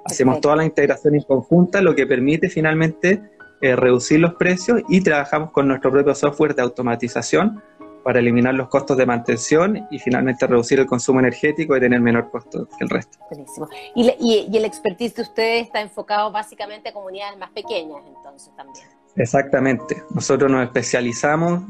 Hacemos 0.04 0.40
toda 0.40 0.56
la 0.56 0.64
integración 0.66 1.14
en 1.14 1.22
conjunta, 1.22 1.80
lo 1.80 1.94
que 1.94 2.06
permite 2.06 2.50
finalmente 2.50 3.22
eh, 3.62 3.74
reducir 3.74 4.20
los 4.20 4.34
precios 4.34 4.82
y 4.90 5.00
trabajamos 5.00 5.50
con 5.50 5.66
nuestro 5.66 5.90
propio 5.90 6.14
software 6.14 6.54
de 6.54 6.60
automatización 6.60 7.62
para 8.04 8.20
eliminar 8.20 8.54
los 8.54 8.68
costos 8.68 8.96
de 8.96 9.06
mantención 9.06 9.88
y 9.90 9.98
finalmente 9.98 10.46
reducir 10.46 10.78
el 10.78 10.86
consumo 10.86 11.20
energético 11.20 11.76
y 11.76 11.80
tener 11.80 12.00
menor 12.00 12.30
costo 12.30 12.68
que 12.78 12.84
el 12.84 12.90
resto. 12.90 13.18
Buenísimo. 13.30 13.68
Y, 13.96 14.56
el 14.56 14.64
expertise 14.64 15.14
de 15.16 15.22
ustedes 15.22 15.66
está 15.66 15.80
enfocado 15.80 16.30
básicamente 16.30 16.90
a 16.90 16.92
comunidades 16.92 17.38
más 17.38 17.50
pequeñas, 17.50 18.02
entonces 18.06 18.54
también. 18.54 18.86
Exactamente. 19.16 20.02
Nosotros 20.10 20.50
nos 20.50 20.64
especializamos, 20.64 21.62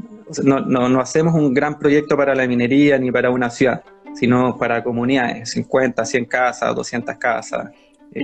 no, 0.43 0.61
no, 0.61 1.01
hacemos 1.01 1.35
un 1.35 1.55
gran 1.55 1.79
proyecto 1.79 2.17
para 2.17 2.35
la 2.35 2.47
minería 2.47 2.99
ni 2.99 3.13
para 3.13 3.31
una 3.31 3.49
ciudad, 3.49 3.83
sino 4.15 4.59
para 4.59 4.83
comunidades, 4.83 5.51
50, 5.51 6.05
100 6.05 6.25
casas, 6.25 6.75
200 6.75 7.17
casas. 7.17 7.71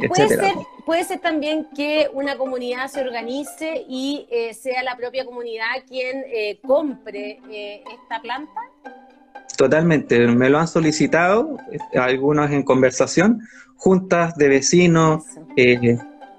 Puede 0.08 0.28
ser, 0.28 0.54
puede 0.86 1.04
ser 1.04 1.18
también 1.18 1.66
que 1.74 2.08
una 2.12 2.36
comunidad 2.36 2.88
se 2.88 3.00
organice 3.00 3.84
y 3.88 4.26
eh, 4.30 4.54
sea 4.54 4.84
la 4.84 4.96
propia 4.96 5.24
comunidad 5.24 5.66
quien 5.88 6.22
eh, 6.28 6.60
compre 6.64 7.40
eh, 7.50 7.82
esta 8.00 8.22
planta. 8.22 8.60
Totalmente, 9.56 10.26
me 10.28 10.48
lo 10.48 10.58
han 10.58 10.68
solicitado, 10.68 11.58
algunos 11.94 12.50
en 12.50 12.62
conversación, 12.62 13.40
juntas 13.76 14.36
de 14.36 14.48
vecinos, 14.48 15.24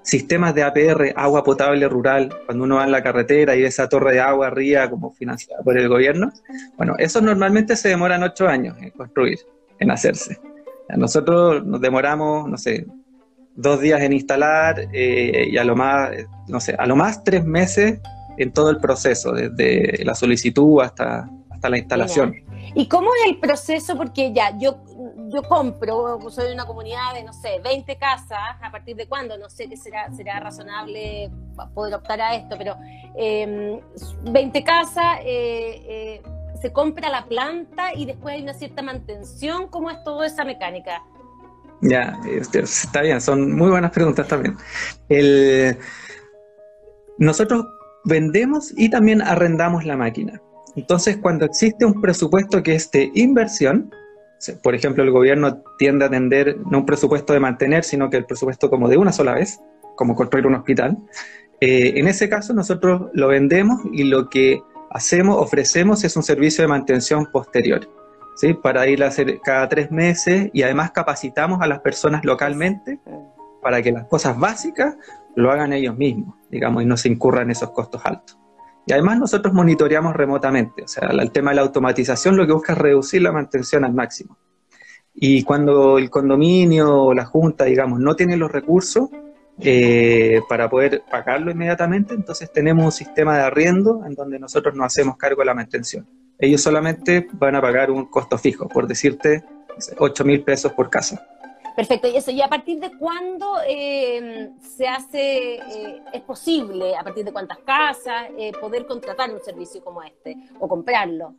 sistemas 0.02 0.54
de 0.54 0.64
APR, 0.64 1.12
agua 1.14 1.44
potable 1.44 1.86
rural, 1.88 2.36
cuando 2.46 2.64
uno 2.64 2.76
va 2.76 2.84
en 2.84 2.90
la 2.90 3.02
carretera 3.02 3.54
y 3.54 3.60
ve 3.60 3.68
esa 3.68 3.88
torre 3.88 4.14
de 4.14 4.20
agua 4.20 4.48
arriba 4.48 4.90
como 4.90 5.12
financiada 5.12 5.62
por 5.62 5.78
el 5.78 5.88
gobierno. 5.88 6.32
Bueno, 6.76 6.94
eso 6.98 7.20
normalmente 7.20 7.76
se 7.76 7.90
demoran 7.90 8.24
ocho 8.24 8.48
años 8.48 8.76
en 8.80 8.90
construir, 8.90 9.38
en 9.78 9.90
hacerse. 9.92 10.40
Nosotros 10.96 11.64
nos 11.64 11.80
demoramos, 11.80 12.48
no 12.48 12.58
sé, 12.58 12.86
dos 13.54 13.80
días 13.80 14.00
en 14.00 14.12
instalar 14.12 14.88
eh, 14.92 15.48
y 15.50 15.56
a 15.58 15.64
lo 15.64 15.76
más, 15.76 16.10
no 16.48 16.60
sé, 16.60 16.74
a 16.78 16.86
lo 16.86 16.96
más 16.96 17.22
tres 17.24 17.44
meses 17.44 18.00
en 18.38 18.52
todo 18.52 18.70
el 18.70 18.78
proceso, 18.78 19.32
desde 19.32 20.04
la 20.04 20.14
solicitud 20.14 20.80
hasta, 20.82 21.28
hasta 21.50 21.68
la 21.68 21.78
instalación. 21.78 22.34
¿Y 22.74 22.88
cómo 22.88 23.10
es 23.14 23.30
el 23.30 23.38
proceso? 23.38 23.96
Porque 23.96 24.32
ya, 24.32 24.56
yo, 24.58 24.78
yo 25.28 25.42
compro, 25.42 26.18
soy 26.30 26.48
de 26.48 26.54
una 26.54 26.64
comunidad 26.64 27.14
de, 27.14 27.22
no 27.24 27.32
sé, 27.32 27.60
20 27.62 27.96
casas, 27.96 28.38
¿a 28.62 28.70
partir 28.70 28.96
de 28.96 29.06
cuándo? 29.06 29.36
No 29.36 29.50
sé 29.50 29.68
qué 29.68 29.76
será, 29.76 30.10
será 30.12 30.40
razonable 30.40 31.30
poder 31.74 31.94
optar 31.94 32.20
a 32.20 32.34
esto, 32.34 32.56
pero 32.56 32.76
20 33.14 34.58
em, 34.58 34.64
casas, 34.64 35.18
eh, 35.22 35.82
eh, 35.86 36.22
se 36.60 36.72
compra 36.72 37.10
la 37.10 37.26
planta 37.26 37.92
y 37.94 38.06
después 38.06 38.36
hay 38.36 38.42
una 38.42 38.54
cierta 38.54 38.82
mantención. 38.82 39.66
¿Cómo 39.68 39.90
es 39.90 40.02
toda 40.04 40.26
esa 40.26 40.44
mecánica? 40.44 41.02
Ya, 41.82 42.16
este, 42.30 42.60
está 42.60 43.02
bien, 43.02 43.20
son 43.20 43.52
muy 43.52 43.68
buenas 43.68 43.90
preguntas 43.90 44.28
también. 44.28 44.56
nosotros 47.18 47.66
vendemos 48.04 48.72
y 48.76 48.88
también 48.88 49.20
arrendamos 49.20 49.84
la 49.84 49.96
máquina. 49.96 50.40
Entonces, 50.76 51.18
cuando 51.18 51.44
existe 51.44 51.84
un 51.84 52.00
presupuesto 52.00 52.62
que 52.62 52.76
es 52.76 52.90
de 52.92 53.10
inversión, 53.14 53.90
por 54.62 54.74
ejemplo, 54.74 55.02
el 55.02 55.10
gobierno 55.10 55.62
tiende 55.78 56.04
a 56.04 56.08
atender 56.08 56.56
no 56.70 56.78
un 56.78 56.86
presupuesto 56.86 57.32
de 57.32 57.40
mantener, 57.40 57.84
sino 57.84 58.10
que 58.10 58.16
el 58.16 58.26
presupuesto 58.26 58.70
como 58.70 58.88
de 58.88 58.96
una 58.96 59.12
sola 59.12 59.34
vez, 59.34 59.60
como 59.96 60.14
construir 60.14 60.46
un 60.46 60.54
hospital. 60.54 60.96
Eh, 61.60 61.94
en 61.96 62.08
ese 62.08 62.28
caso, 62.28 62.54
nosotros 62.54 63.10
lo 63.12 63.28
vendemos 63.28 63.80
y 63.92 64.04
lo 64.04 64.28
que 64.28 64.60
hacemos, 64.90 65.36
ofrecemos 65.36 66.04
es 66.04 66.16
un 66.16 66.22
servicio 66.22 66.62
de 66.62 66.68
mantención 66.68 67.26
posterior. 67.26 67.88
¿Sí? 68.36 68.54
para 68.54 68.86
ir 68.86 69.02
a 69.04 69.08
hacer 69.08 69.40
cada 69.40 69.68
tres 69.68 69.90
meses 69.90 70.50
y 70.52 70.62
además 70.62 70.92
capacitamos 70.92 71.60
a 71.60 71.66
las 71.66 71.80
personas 71.80 72.24
localmente 72.24 72.98
para 73.62 73.82
que 73.82 73.92
las 73.92 74.06
cosas 74.06 74.38
básicas 74.38 74.96
lo 75.34 75.50
hagan 75.50 75.72
ellos 75.72 75.96
mismos, 75.96 76.34
digamos, 76.50 76.82
y 76.82 76.86
no 76.86 76.96
se 76.96 77.08
incurran 77.08 77.50
esos 77.50 77.70
costos 77.70 78.02
altos. 78.04 78.38
Y 78.86 78.92
además 78.92 79.18
nosotros 79.18 79.54
monitoreamos 79.54 80.14
remotamente, 80.14 80.82
o 80.82 80.88
sea, 80.88 81.08
el 81.08 81.30
tema 81.30 81.52
de 81.52 81.56
la 81.56 81.62
automatización 81.62 82.36
lo 82.36 82.46
que 82.46 82.52
busca 82.52 82.72
es 82.72 82.78
reducir 82.78 83.22
la 83.22 83.32
mantención 83.32 83.84
al 83.84 83.94
máximo. 83.94 84.36
Y 85.14 85.44
cuando 85.44 85.98
el 85.98 86.10
condominio 86.10 87.04
o 87.04 87.14
la 87.14 87.24
junta, 87.24 87.64
digamos, 87.64 88.00
no 88.00 88.16
tiene 88.16 88.36
los 88.36 88.50
recursos 88.50 89.10
eh, 89.60 90.40
para 90.48 90.68
poder 90.68 91.02
pagarlo 91.10 91.50
inmediatamente, 91.50 92.14
entonces 92.14 92.50
tenemos 92.52 92.84
un 92.84 92.92
sistema 92.92 93.36
de 93.36 93.44
arriendo 93.44 94.02
en 94.06 94.14
donde 94.14 94.38
nosotros 94.38 94.74
no 94.74 94.84
hacemos 94.84 95.16
cargo 95.16 95.42
de 95.42 95.46
la 95.46 95.54
mantención 95.54 96.06
ellos 96.42 96.60
solamente 96.60 97.28
van 97.34 97.54
a 97.54 97.60
pagar 97.60 97.90
un 97.90 98.06
costo 98.06 98.36
fijo, 98.36 98.68
por 98.68 98.88
decirte, 98.88 99.44
8 99.96 100.24
mil 100.24 100.42
pesos 100.42 100.72
por 100.72 100.90
casa. 100.90 101.24
Perfecto, 101.76 102.08
y 102.08 102.16
eso, 102.16 102.32
¿y 102.32 102.42
a 102.42 102.48
partir 102.48 102.80
de 102.80 102.90
cuándo 102.98 103.58
eh, 103.66 104.50
se 104.60 104.88
hace, 104.88 105.54
eh, 105.54 106.02
es 106.12 106.20
posible, 106.22 106.96
a 106.96 107.04
partir 107.04 107.24
de 107.24 107.32
cuántas 107.32 107.58
casas, 107.58 108.26
eh, 108.36 108.52
poder 108.60 108.86
contratar 108.86 109.32
un 109.32 109.40
servicio 109.40 109.82
como 109.84 110.02
este 110.02 110.36
o 110.58 110.68
comprarlo? 110.68 111.34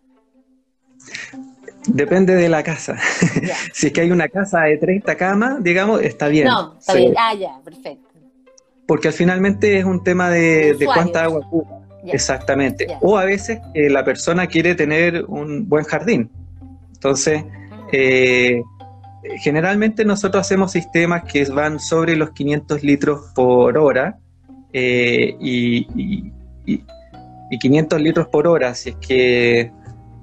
Depende 1.87 2.35
de 2.35 2.49
la 2.49 2.63
casa. 2.63 2.97
si 3.73 3.87
es 3.87 3.93
que 3.93 4.01
hay 4.01 4.11
una 4.11 4.27
casa 4.27 4.61
de 4.61 4.77
30 4.77 5.15
camas, 5.15 5.63
digamos, 5.63 6.01
está 6.01 6.27
bien. 6.27 6.47
No, 6.47 6.75
está 6.79 6.93
bien, 6.93 7.13
ah, 7.17 7.33
ya, 7.33 7.59
perfecto. 7.63 8.09
Porque 8.87 9.11
finalmente 9.11 9.79
es 9.79 9.85
un 9.85 10.03
tema 10.03 10.29
de, 10.29 10.73
de 10.73 10.85
cuánta 10.85 11.23
agua 11.23 11.39
ocupa. 11.39 11.83
Exactamente. 12.05 12.87
O 13.01 13.17
a 13.17 13.25
veces 13.25 13.59
la 13.73 14.03
persona 14.03 14.47
quiere 14.47 14.75
tener 14.75 15.23
un 15.25 15.67
buen 15.69 15.85
jardín. 15.85 16.29
Entonces, 16.93 17.43
eh, 17.91 18.61
generalmente 19.41 20.05
nosotros 20.05 20.41
hacemos 20.41 20.71
sistemas 20.71 21.23
que 21.23 21.45
van 21.45 21.79
sobre 21.79 22.15
los 22.15 22.31
500 22.31 22.83
litros 22.83 23.31
por 23.35 23.77
hora 23.77 24.17
eh, 24.71 25.35
y, 25.39 26.31
500 27.59 28.01
litros 28.01 28.27
por 28.29 28.47
hora, 28.47 28.73
si 28.73 28.89
es 28.89 28.95
que, 28.95 29.71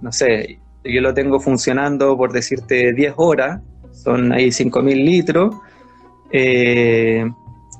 no 0.02 0.10
sé, 0.10 0.58
yo 0.84 1.00
lo 1.00 1.14
tengo 1.14 1.40
funcionando 1.40 2.16
por 2.16 2.32
decirte 2.32 2.92
10 2.92 3.14
horas, 3.16 3.60
son 3.92 4.32
ahí 4.32 4.48
5.000 4.48 5.04
litros. 5.04 5.54
Eh, 6.32 7.24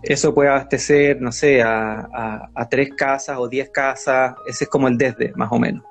eso 0.02 0.34
puede 0.34 0.48
abastecer, 0.48 1.20
no 1.20 1.30
sé, 1.30 1.62
a, 1.62 2.48
a, 2.54 2.68
tres 2.68 2.90
casas 2.96 3.38
o 3.38 3.48
diez 3.48 3.70
casas, 3.70 4.34
ese 4.46 4.64
es 4.64 4.70
como 4.70 4.88
el 4.88 4.96
desde, 4.96 5.32
más 5.34 5.52
o 5.52 5.58
menos. 5.58 5.84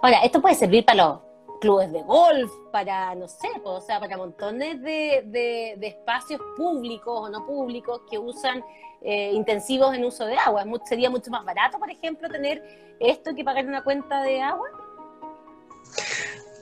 Ahora, 0.00 0.22
esto 0.22 0.40
puede 0.40 0.54
servir 0.54 0.84
para 0.84 1.04
los 1.04 1.18
clubes 1.60 1.90
de 1.92 2.02
golf, 2.02 2.50
para, 2.70 3.14
no 3.14 3.26
sé, 3.26 3.48
o 3.64 3.80
sea, 3.80 3.98
para 3.98 4.16
montones 4.16 4.80
de, 4.82 5.22
de, 5.26 5.86
espacios 5.86 6.40
públicos 6.56 7.12
o 7.22 7.28
no 7.28 7.44
públicos 7.44 8.02
que 8.08 8.18
usan 8.18 8.62
eh, 9.02 9.32
intensivos 9.32 9.94
en 9.94 10.04
uso 10.04 10.26
de 10.26 10.36
agua. 10.36 10.64
¿Sería 10.84 11.10
mucho 11.10 11.30
más 11.30 11.44
barato, 11.44 11.78
por 11.78 11.90
ejemplo, 11.90 12.28
tener 12.28 12.62
esto 13.00 13.34
que 13.34 13.42
pagar 13.42 13.66
una 13.66 13.82
cuenta 13.82 14.22
de 14.22 14.42
agua? 14.42 14.68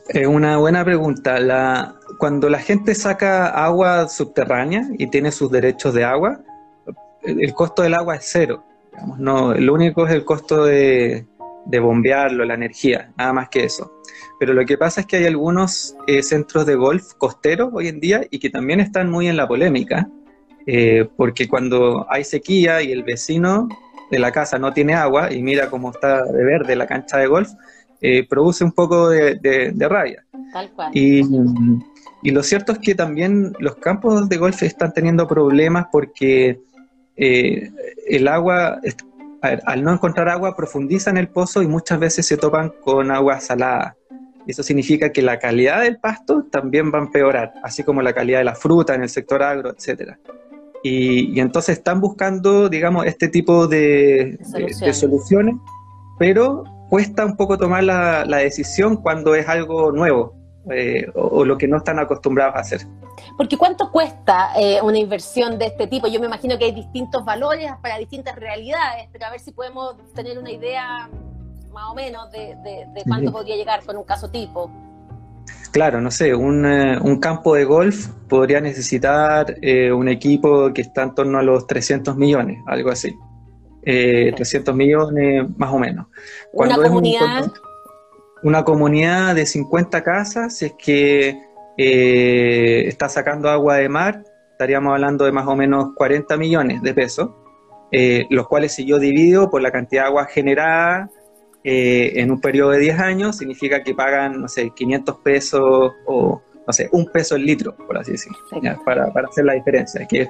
Es 0.08 0.26
una 0.26 0.58
buena 0.58 0.84
pregunta. 0.84 1.94
Cuando 2.18 2.50
la 2.50 2.58
gente 2.58 2.94
saca 2.94 3.48
agua 3.48 4.08
subterránea 4.08 4.86
y 4.98 5.06
tiene 5.06 5.32
sus 5.32 5.50
derechos 5.50 5.94
de 5.94 6.04
agua, 6.04 6.40
el, 7.22 7.54
costo 7.54 7.82
del 7.82 7.94
agua 7.94 8.16
es 8.16 8.28
cero. 8.30 8.64
no, 9.18 9.54
lo 9.54 9.72
único 9.72 10.06
es 10.06 10.12
el 10.12 10.24
costo 10.24 10.66
de, 10.66 11.26
bombearlo, 11.66 12.44
la 12.44 12.54
energía, 12.54 13.12
nada 13.16 13.32
más 13.32 13.48
que 13.48 13.64
eso. 13.64 13.92
Pero 14.38 14.52
lo 14.52 14.66
que 14.66 14.76
pasa 14.76 15.00
es 15.00 15.06
que 15.06 15.16
hay 15.16 15.24
algunos 15.24 15.96
eh, 16.06 16.22
centros 16.22 16.66
de 16.66 16.74
golf 16.74 17.14
costeros 17.16 17.70
hoy 17.72 17.88
en 17.88 17.98
día 17.98 18.26
y 18.30 18.38
que 18.38 18.50
también 18.50 18.80
están 18.80 19.10
muy 19.10 19.26
en 19.28 19.38
la 19.38 19.48
polémica, 19.48 20.06
eh, 20.66 21.08
porque 21.16 21.48
cuando 21.48 22.06
hay 22.10 22.24
sequía 22.24 22.82
y 22.82 22.92
el 22.92 23.04
vecino 23.04 23.68
de 24.10 24.18
la 24.18 24.32
casa 24.32 24.58
no 24.58 24.74
tiene 24.74 24.92
agua 24.92 25.32
y 25.32 25.42
mira 25.42 25.70
cómo 25.70 25.90
está 25.90 26.22
de 26.24 26.44
verde 26.44 26.76
la 26.76 26.86
cancha 26.86 27.16
de 27.16 27.26
golf, 27.26 27.48
eh, 28.06 28.26
produce 28.28 28.62
un 28.64 28.72
poco 28.72 29.08
de, 29.08 29.74
rabia. 29.88 30.26
Tal 30.52 30.70
cual. 30.72 30.90
Y, 30.92 31.22
y, 32.22 32.30
lo 32.32 32.42
cierto 32.42 32.72
es 32.72 32.78
que 32.78 32.94
también 32.94 33.54
los 33.60 33.76
campos 33.76 34.28
de 34.28 34.36
golf 34.36 34.62
están 34.62 34.92
teniendo 34.92 35.26
problemas 35.26 35.86
porque 35.90 36.60
eh, 37.16 37.70
el 38.06 38.28
agua, 38.28 38.78
al 39.40 39.82
no 39.82 39.90
encontrar 39.90 40.28
agua, 40.28 40.54
profundizan 40.54 41.16
el 41.16 41.28
pozo 41.28 41.62
y 41.62 41.66
muchas 41.66 41.98
veces 41.98 42.26
se 42.26 42.36
topan 42.36 42.74
con 42.82 43.10
agua 43.10 43.40
salada. 43.40 43.96
Eso 44.46 44.62
significa 44.62 45.10
que 45.10 45.22
la 45.22 45.38
calidad 45.38 45.80
del 45.80 45.98
pasto 45.98 46.44
también 46.50 46.92
va 46.92 46.98
a 46.98 47.02
empeorar, 47.04 47.54
así 47.62 47.84
como 47.84 48.02
la 48.02 48.12
calidad 48.12 48.40
de 48.40 48.44
la 48.44 48.54
fruta 48.54 48.94
en 48.94 49.02
el 49.02 49.08
sector 49.08 49.42
agro, 49.42 49.70
etcétera. 49.70 50.18
Y, 50.82 51.40
entonces 51.40 51.78
están 51.78 52.02
buscando, 52.02 52.68
digamos, 52.68 53.06
este 53.06 53.28
tipo 53.28 53.66
de, 53.66 54.38
soluciones, 54.92 55.56
pero 56.18 56.64
cuesta 56.94 57.24
un 57.24 57.36
poco 57.36 57.58
tomar 57.58 57.82
la, 57.82 58.24
decisión 58.36 58.98
cuando 58.98 59.34
es 59.34 59.48
algo 59.48 59.90
nuevo 59.90 60.36
eh, 60.70 61.04
o, 61.16 61.44
lo 61.44 61.58
que 61.58 61.66
no 61.66 61.78
están 61.78 61.98
acostumbrados 61.98 62.54
a 62.54 62.60
hacer. 62.60 62.82
Porque 63.36 63.58
¿cuánto 63.58 63.90
cuesta 63.90 64.50
eh, 64.56 64.80
una 64.80 64.96
inversión 64.96 65.58
de 65.58 65.66
este 65.66 65.88
tipo? 65.88 66.06
Yo 66.06 66.20
me 66.20 66.26
imagino 66.26 66.56
que 66.56 66.66
hay 66.66 66.72
distintos 66.72 67.24
valores 67.24 67.68
para 67.82 67.98
distintas 67.98 68.36
realidades, 68.36 69.08
pero 69.10 69.26
a 69.26 69.30
ver 69.32 69.40
si 69.40 69.50
podemos 69.50 69.96
tener 70.14 70.38
una 70.38 70.52
idea 70.52 71.10
más 71.72 71.90
o 71.90 71.96
menos 71.96 72.30
de, 72.30 72.86
cuánto 73.08 73.32
podría 73.32 73.56
llegar 73.56 73.84
con 73.84 73.96
un 73.96 74.04
caso 74.04 74.30
tipo. 74.30 74.70
Claro, 75.72 76.00
no 76.00 76.12
sé, 76.12 76.32
un, 76.32 76.64
eh, 76.64 77.18
campo 77.20 77.56
de 77.56 77.64
golf 77.64 78.06
podría 78.28 78.60
necesitar 78.60 79.56
un 79.92 80.08
equipo 80.08 80.72
que 80.72 80.82
está 80.82 81.02
en 81.02 81.16
torno 81.16 81.38
a 81.40 81.42
los 81.42 81.66
300 81.66 82.14
millones, 82.14 82.60
algo 82.68 82.90
así 82.92 83.12
eh, 83.84 84.32
300 84.34 84.74
millones 84.74 85.46
más 85.56 85.72
o 85.72 85.78
menos. 85.78 86.06
Cuando 86.52 86.76
una 86.76 86.88
comunidad... 86.88 87.52
una 88.42 88.64
comunidad 88.64 89.34
de 89.34 89.46
50 89.46 90.02
casas, 90.02 90.56
si 90.56 90.66
es 90.66 90.72
que 90.78 91.38
eh, 91.76 92.84
está 92.86 93.08
sacando 93.08 93.48
agua 93.48 93.76
de 93.76 93.88
mar, 93.88 94.22
estaríamos 94.52 94.92
hablando 94.92 95.24
de 95.24 95.32
más 95.32 95.46
o 95.46 95.56
menos 95.56 95.88
40 95.96 96.36
millones 96.36 96.82
de 96.82 96.94
pesos, 96.94 97.30
eh, 97.90 98.26
los 98.30 98.46
cuales 98.48 98.72
si 98.72 98.84
yo 98.84 98.98
divido 98.98 99.50
por 99.50 99.62
la 99.62 99.70
cantidad 99.70 100.02
de 100.02 100.08
agua 100.08 100.26
generada 100.26 101.10
eh, 101.64 102.12
en 102.16 102.30
un 102.30 102.40
periodo 102.40 102.70
de 102.70 102.78
10 102.78 103.00
años, 103.00 103.36
significa 103.36 103.82
que 103.82 103.94
pagan, 103.94 104.40
no 104.40 104.48
sé, 104.48 104.70
500 104.74 105.16
pesos 105.18 105.92
o, 106.06 106.42
no 106.66 106.72
sé, 106.72 106.88
un 106.92 107.06
peso 107.06 107.36
el 107.36 107.44
litro, 107.44 107.76
por 107.76 107.98
así 107.98 108.12
decirlo, 108.12 108.38
para, 108.84 109.12
para, 109.12 109.28
hacer 109.28 109.44
la 109.44 109.54
diferencia, 109.54 110.06
que 110.06 110.22
es 110.22 110.28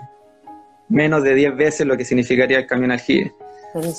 menos 0.88 1.22
de 1.22 1.34
10 1.34 1.56
veces 1.56 1.86
lo 1.86 1.96
que 1.96 2.04
significaría 2.04 2.58
el 2.58 2.66
camión 2.66 2.90
aljibe. 2.90 3.34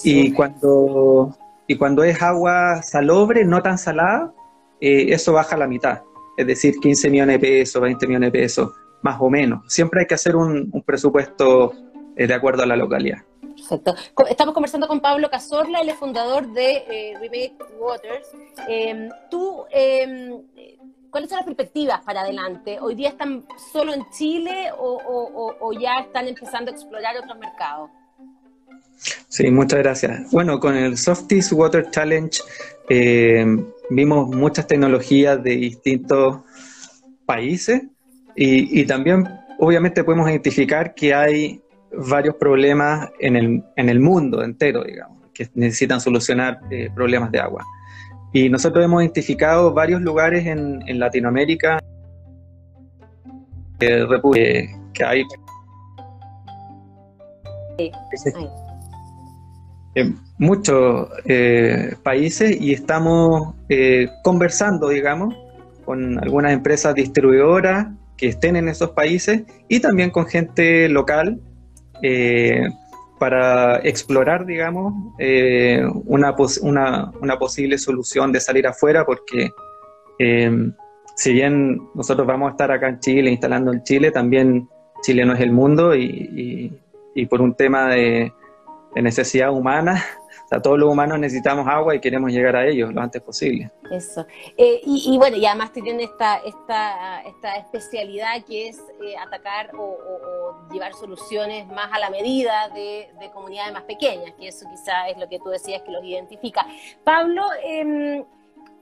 Y 0.04 0.32
cuando, 0.32 1.38
y 1.68 1.76
cuando 1.76 2.04
es 2.04 2.22
agua 2.22 2.82
salobre, 2.82 3.44
no 3.44 3.62
tan 3.62 3.78
salada, 3.78 4.34
eh, 4.80 5.08
eso 5.10 5.34
baja 5.34 5.56
a 5.56 5.60
la 5.60 5.68
mitad. 5.68 6.02
Es 6.38 6.48
decir, 6.48 6.76
15 6.82 7.10
millones 7.10 7.42
de 7.42 7.48
pesos, 7.48 7.82
20 7.82 8.08
millones 8.08 8.32
de 8.32 8.40
pesos, 8.40 8.72
más 9.02 9.18
o 9.20 9.30
menos. 9.30 9.62
Siempre 9.68 10.02
hay 10.02 10.08
que 10.08 10.16
hacer 10.16 10.36
un, 10.36 10.72
presupuesto 10.86 11.74
eh, 12.16 12.28
de 12.28 12.34
acuerdo 12.34 12.64
a 12.64 12.66
la 12.66 12.76
localidad. 12.76 13.20
Perfecto. 13.42 13.96
Estamos 14.30 14.54
conversando 14.54 14.88
con 14.88 15.00
Pablo 15.00 15.30
Cazorla, 15.30 15.80
él 15.80 15.90
es 15.90 15.96
fundador 15.96 16.52
de 16.54 16.84
eh, 16.90 17.18
Remake 17.20 17.56
Waters. 17.80 18.28
Em, 18.68 19.10
tú, 19.30 19.64
em, 19.72 20.42
¿cuáles 21.16 21.30
son 21.30 21.38
las 21.38 21.46
perspectivas 21.46 22.02
para 22.02 22.24
adelante? 22.24 22.78
¿Hoy 22.82 22.94
día 22.94 23.08
están 23.08 23.46
solo 23.72 23.94
en 23.94 24.06
Chile 24.10 24.70
o 24.78 25.72
ya 25.80 26.02
están 26.02 26.28
empezando 26.28 26.70
a 26.70 26.74
explorar 26.74 27.16
otros 27.18 27.40
mercados? 27.40 27.90
Sí, 29.30 29.50
muchas 29.50 29.80
gracias. 29.80 30.30
Bueno, 30.34 30.60
con 30.60 30.76
el 30.76 30.98
Softies 30.98 31.54
Water 31.54 31.90
Challenge 31.90 32.38
eh, 32.90 33.46
vimos 33.90 34.28
muchas 34.28 34.68
tecnologías 34.68 35.42
de 35.42 35.52
distintos 35.52 36.42
países 37.26 37.84
y, 38.36 38.84
también 38.84 39.26
obviamente 39.60 40.04
podemos 40.04 40.30
identificar 40.30 40.94
que 40.94 41.14
hay 41.14 41.62
varios 41.94 42.36
problemas 42.36 43.10
en 43.20 43.38
el, 43.38 43.64
en 43.78 43.88
el 43.88 44.02
mundo 44.02 44.44
entero, 44.44 44.84
digamos, 44.84 45.30
que 45.34 45.48
necesitan 45.54 46.02
solucionar 46.02 46.60
eh, 46.70 46.90
problemas 46.94 47.32
de 47.32 47.40
agua. 47.40 47.64
Y 48.36 48.50
nosotros 48.50 48.84
hemos 48.84 49.02
identificado 49.02 49.74
varios 49.74 50.02
lugares 50.02 50.46
en, 50.46 50.84
en 50.88 51.00
Latinoamérica 51.00 51.82
eh, 53.80 54.68
que 54.94 55.04
hay 55.06 55.24
en 59.96 60.20
muchos 60.38 61.08
eh, 61.24 61.96
países 62.04 62.60
y 62.60 62.74
estamos 62.74 63.56
eh, 63.70 64.10
conversando, 64.22 64.90
digamos, 64.90 65.34
con 65.86 66.22
algunas 66.22 66.52
empresas 66.52 66.94
distribuidoras 66.94 67.88
que 68.18 68.28
estén 68.28 68.58
en 68.58 68.68
esos 68.68 68.90
países 68.90 69.44
y 69.70 69.80
también 69.80 70.12
con 70.12 70.26
gente 70.26 70.90
local 70.90 71.40
eh, 72.02 72.68
para 73.26 73.78
explorar, 73.78 74.46
digamos, 74.46 74.94
una, 76.06 76.36
una, 76.62 77.12
una, 77.20 77.40
posible 77.40 77.80
solución 77.80 78.32
de 78.32 78.40
salir 78.40 78.68
afuera, 78.68 79.04
porque 79.04 79.50
si 81.16 81.34
bien 81.34 81.82
nosotros 81.96 82.28
vamos 82.28 82.50
a 82.50 82.52
estar 82.52 82.72
acá 82.72 82.88
en 82.88 83.00
Chile, 83.00 83.32
instalando 83.32 83.74
en 83.74 83.82
Chile, 83.82 84.12
también 84.12 84.70
Chile 85.02 85.26
no 85.26 85.34
es 85.34 85.40
el 85.40 85.52
mundo 85.52 85.96
y 85.96 86.72
por 87.28 87.42
un 87.42 87.56
tema 87.56 87.88
de 87.88 88.32
necesidad 88.96 89.52
humana. 89.52 90.06
O 90.46 90.48
sea, 90.48 90.62
todos 90.62 90.78
los 90.78 90.92
humanos 90.92 91.18
necesitamos 91.18 91.68
agua 91.68 91.96
y 91.96 92.00
queremos 92.00 92.32
llegar 92.32 92.56
a 92.56 92.68
ellos 92.68 92.94
lo 92.94 93.02
antes 93.02 93.20
posible. 93.20 93.72
Eso. 93.90 94.28
Eh, 94.56 94.80
y, 94.86 95.18
bueno, 95.18 95.38
y 95.38 95.46
además 95.48 95.74
tienen 95.74 96.00
esta, 96.00 96.38
esta, 96.38 97.22
esta 97.24 97.56
especialidad 97.58 98.44
que 98.46 98.68
es 98.68 98.78
eh, 99.04 99.18
atacar 99.18 99.72
o, 99.76 99.98
llevar 100.72 100.94
soluciones 100.94 101.68
más 101.68 101.92
a 101.92 102.00
la 102.00 102.12
medida 102.12 102.70
de, 102.70 103.10
comunidades 103.34 103.74
más 103.74 103.84
pequeñas, 103.84 104.34
que 104.36 104.48
eso 104.48 104.66
quizá 104.70 105.10
es 105.10 105.18
lo 105.18 105.28
que 105.28 105.40
tú 105.40 105.50
decías 105.50 105.82
que 105.82 105.92
los 105.92 106.04
identifica. 106.04 106.66
Pablo, 107.04 107.44
eh, 107.64 108.24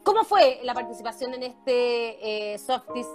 ¿cómo 0.03 0.23
fue 0.25 0.59
la 0.63 0.73
participación 0.73 1.33
en 1.33 1.43
este 1.43 2.53
eh, 2.53 2.57
Softies 2.57 3.07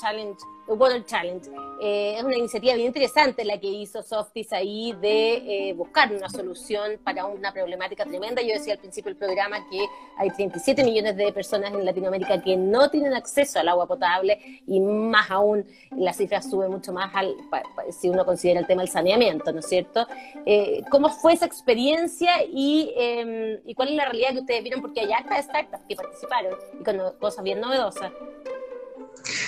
Challenge 0.00 0.36
Water 0.68 1.04
Challenge. 1.04 1.48
Eh, 1.80 2.14
es 2.16 2.24
una 2.24 2.36
iniciativa 2.36 2.74
bien 2.74 2.86
interesante 2.86 3.44
la 3.44 3.58
que 3.58 3.68
hizo 3.68 4.02
Softies 4.02 4.52
ahí 4.52 4.92
de 5.00 5.68
eh, 5.68 5.72
buscar 5.74 6.12
una 6.12 6.28
solución 6.28 6.98
para 7.04 7.26
una 7.26 7.52
problemática 7.52 8.04
tremenda. 8.04 8.42
Yo 8.42 8.54
decía 8.54 8.74
al 8.74 8.78
principio 8.78 9.10
del 9.10 9.18
programa 9.18 9.68
que 9.68 9.84
hay 10.16 10.30
37 10.30 10.82
millones 10.84 11.16
de 11.16 11.32
personas 11.32 11.72
en 11.72 11.84
Latinoamérica 11.84 12.42
que 12.42 12.56
no 12.56 12.90
tienen 12.90 13.14
acceso 13.14 13.58
al 13.58 13.68
agua 13.68 13.86
potable 13.86 14.62
y 14.66 14.80
más 14.80 15.30
aún 15.30 15.64
la 15.96 16.12
cifra 16.12 16.42
sube 16.42 16.68
mucho 16.68 16.92
más 16.92 17.14
al, 17.14 17.34
si 17.90 18.08
uno 18.08 18.24
considera 18.24 18.60
el 18.60 18.66
tema 18.66 18.82
del 18.82 18.90
saneamiento, 18.90 19.52
¿no 19.52 19.60
es 19.60 19.68
cierto? 19.68 20.06
Eh, 20.44 20.82
¿Cómo 20.90 21.10
fue 21.10 21.34
esa 21.34 21.46
experiencia 21.46 22.44
y, 22.44 22.92
em, 22.96 23.60
y, 23.64 23.74
cuál 23.74 23.90
es 23.90 23.94
la 23.94 24.04
realidad 24.06 24.30
que 24.32 24.40
ustedes 24.40 24.62
vieron? 24.62 24.80
Porque 24.80 25.00
hay 25.00 25.12
hartas 25.12 25.44
startups 25.44 25.84
que 25.88 25.96
participaron 25.96 26.54
y 26.80 26.84
con 26.84 26.98
cosas 27.18 27.44
bien 27.44 27.60
novedosas. 27.60 28.12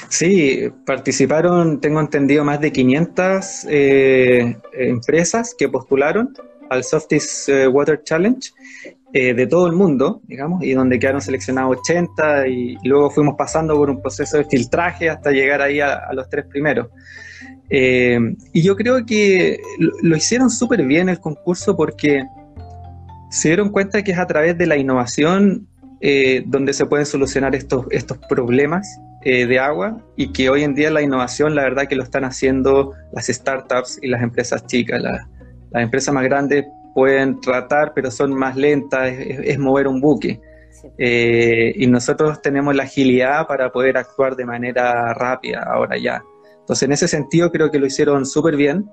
Sí, 0.09 0.71
participaron, 0.85 1.81
tengo 1.81 2.01
entendido, 2.01 2.45
más 2.45 2.61
de 2.61 2.73
500 2.73 3.67
eh, 3.69 4.57
empresas 4.73 5.55
que 5.57 5.69
postularon 5.69 6.35
al 6.71 6.85
Softies 6.85 7.49
eh, 7.49 7.69
Water 7.69 8.03
Challenge 8.03 8.51
eh, 9.13 9.35
de 9.35 9.47
todo 9.47 9.67
el 9.67 9.73
mundo, 9.73 10.21
digamos, 10.27 10.63
y 10.63 10.73
donde 10.73 10.99
quedaron 10.99 11.21
seleccionados 11.21 11.79
80 11.79 12.49
y, 12.49 12.77
luego 12.85 13.11
fuimos 13.11 13.37
pasando 13.37 13.75
por 13.75 13.91
un 13.91 14.03
proceso 14.03 14.37
de 14.39 14.45
filtraje 14.45 15.09
hasta 15.09 15.31
llegar 15.31 15.63
ahí 15.63 15.81
a, 15.81 16.13
los 16.13 16.29
tres 16.29 16.45
primeros. 16.47 16.89
Y 17.71 18.63
yo 18.63 18.77
creo 18.77 19.05
que 19.05 19.61
lo, 19.79 20.17
hicieron 20.17 20.49
súper 20.49 20.85
bien 20.85 21.11
el 21.11 21.21
concurso 21.21 21.77
porque 21.77 22.25
se 23.31 23.49
dieron 23.49 23.69
cuenta 23.71 24.03
que 24.03 24.13
es 24.13 24.19
a 24.19 24.27
través 24.27 24.57
de 24.57 24.67
la 24.67 24.77
innovación 24.77 25.69
donde 26.47 26.73
se 26.73 26.87
pueden 26.87 27.05
solucionar 27.05 27.55
estos, 27.55 27.87
estos 27.91 28.17
problemas 28.27 28.99
de 29.25 29.59
agua 29.59 30.01
y 30.17 30.33
que 30.33 30.49
hoy 30.49 30.63
en 30.63 30.75
día 30.75 30.91
la 30.91 31.03
innovación, 31.03 31.55
la 31.55 31.63
verdad 31.63 31.87
que 31.87 31.97
lo 31.97 32.03
están 32.03 32.25
haciendo 32.25 32.95
las 33.13 33.27
startups 33.27 33.99
y 34.01 34.09
las 34.09 34.23
empresas 34.23 34.65
chicas. 34.67 35.03
las 35.03 35.83
empresas 35.83 36.15
más 36.15 36.25
grandes 36.25 36.65
pueden 36.99 37.41
tratar, 37.41 37.93
pero 37.95 38.11
son 38.11 38.35
más 38.35 38.57
lentas, 38.57 39.13
es, 39.13 39.57
mover 39.57 39.87
un 39.87 40.01
buque. 40.01 40.41
Eh, 40.99 41.73
y 41.77 41.87
nosotros 41.87 42.43
tenemos 42.43 42.75
la 42.75 42.83
agilidad 42.83 43.47
para 43.47 43.71
poder 43.71 43.97
actuar 43.97 44.35
de 44.35 44.45
manera 44.45 45.15
rápida 45.15 45.63
ahora 45.63 45.97
ya. 45.97 46.25
Entonces, 46.59 46.83
en 46.83 46.93
ese 46.93 47.07
sentido, 47.07 47.53
creo 47.53 47.71
que 47.71 47.79
lo 47.79 47.87
hicieron 47.87 48.27
súper 48.27 48.57
bien. 48.57 48.91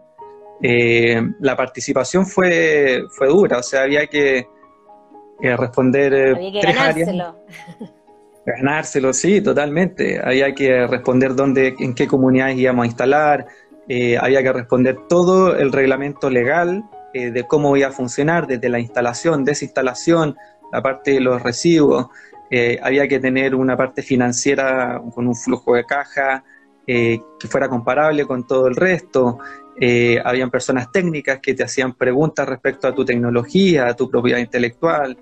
Eh, 0.61 1.19
la 1.39 1.55
participación 1.55 2.27
fue, 2.27 3.01
fue 3.09 3.27
dura, 3.27 3.57
o 3.57 3.63
sea, 3.63 3.81
había 3.81 4.05
que 4.05 4.47
eh, 5.41 5.57
responder 5.57 6.35
había 6.35 6.51
que 6.51 6.59
tres 6.61 6.75
ganárselo. 6.75 7.39
Ganárselo, 8.45 9.12
sí, 9.12 9.41
totalmente. 9.41 10.19
Había 10.23 10.53
que 10.53 10.86
responder 10.88 11.36
dónde, 11.36 11.75
en 11.79 11.95
qué 11.95 12.08
comunidades 12.08 12.58
íbamos 12.58 12.84
a 12.84 12.88
instalar, 12.88 13.47
había 14.19 14.41
que 14.43 14.53
responder 14.53 14.97
todo 15.08 15.55
el 15.55 15.71
reglamento 15.71 16.29
legal 16.29 16.84
eh, 17.17 17.31
de 17.31 17.45
cómo 17.45 17.77
iba 17.77 17.88
a 17.88 17.91
funcionar, 17.93 18.45
desde 18.45 18.67
la 18.67 18.77
instalación, 18.77 19.45
desinstalación, 19.45 20.36
la 20.73 20.81
parte 20.81 21.12
de 21.12 21.21
los 21.21 21.41
residuos. 21.41 22.08
Eh, 22.51 22.77
había 22.84 23.08
que 23.08 23.19
tener 23.19 23.55
una 23.55 23.77
parte 23.77 24.01
financiera 24.01 25.01
con 25.13 25.25
un 25.25 25.34
flujo 25.34 25.75
de 25.75 25.86
caja 25.86 26.43
eh, 26.86 27.17
que 27.39 27.47
fuera 27.47 27.69
comparable 27.69 28.25
con 28.25 28.45
todo 28.45 28.67
el 28.67 28.75
resto. 28.75 29.39
habían 30.25 30.51
personas 30.51 30.91
técnicas 30.91 31.39
que 31.39 31.53
te 31.53 31.63
hacían 31.63 31.93
preguntas 31.93 32.45
respecto 32.49 32.86
a 32.89 32.93
tu 32.93 33.05
tecnología, 33.05 33.88
a 33.88 33.95
tu 33.95 34.10
propiedad 34.10 34.39
intelectual. 34.39 35.17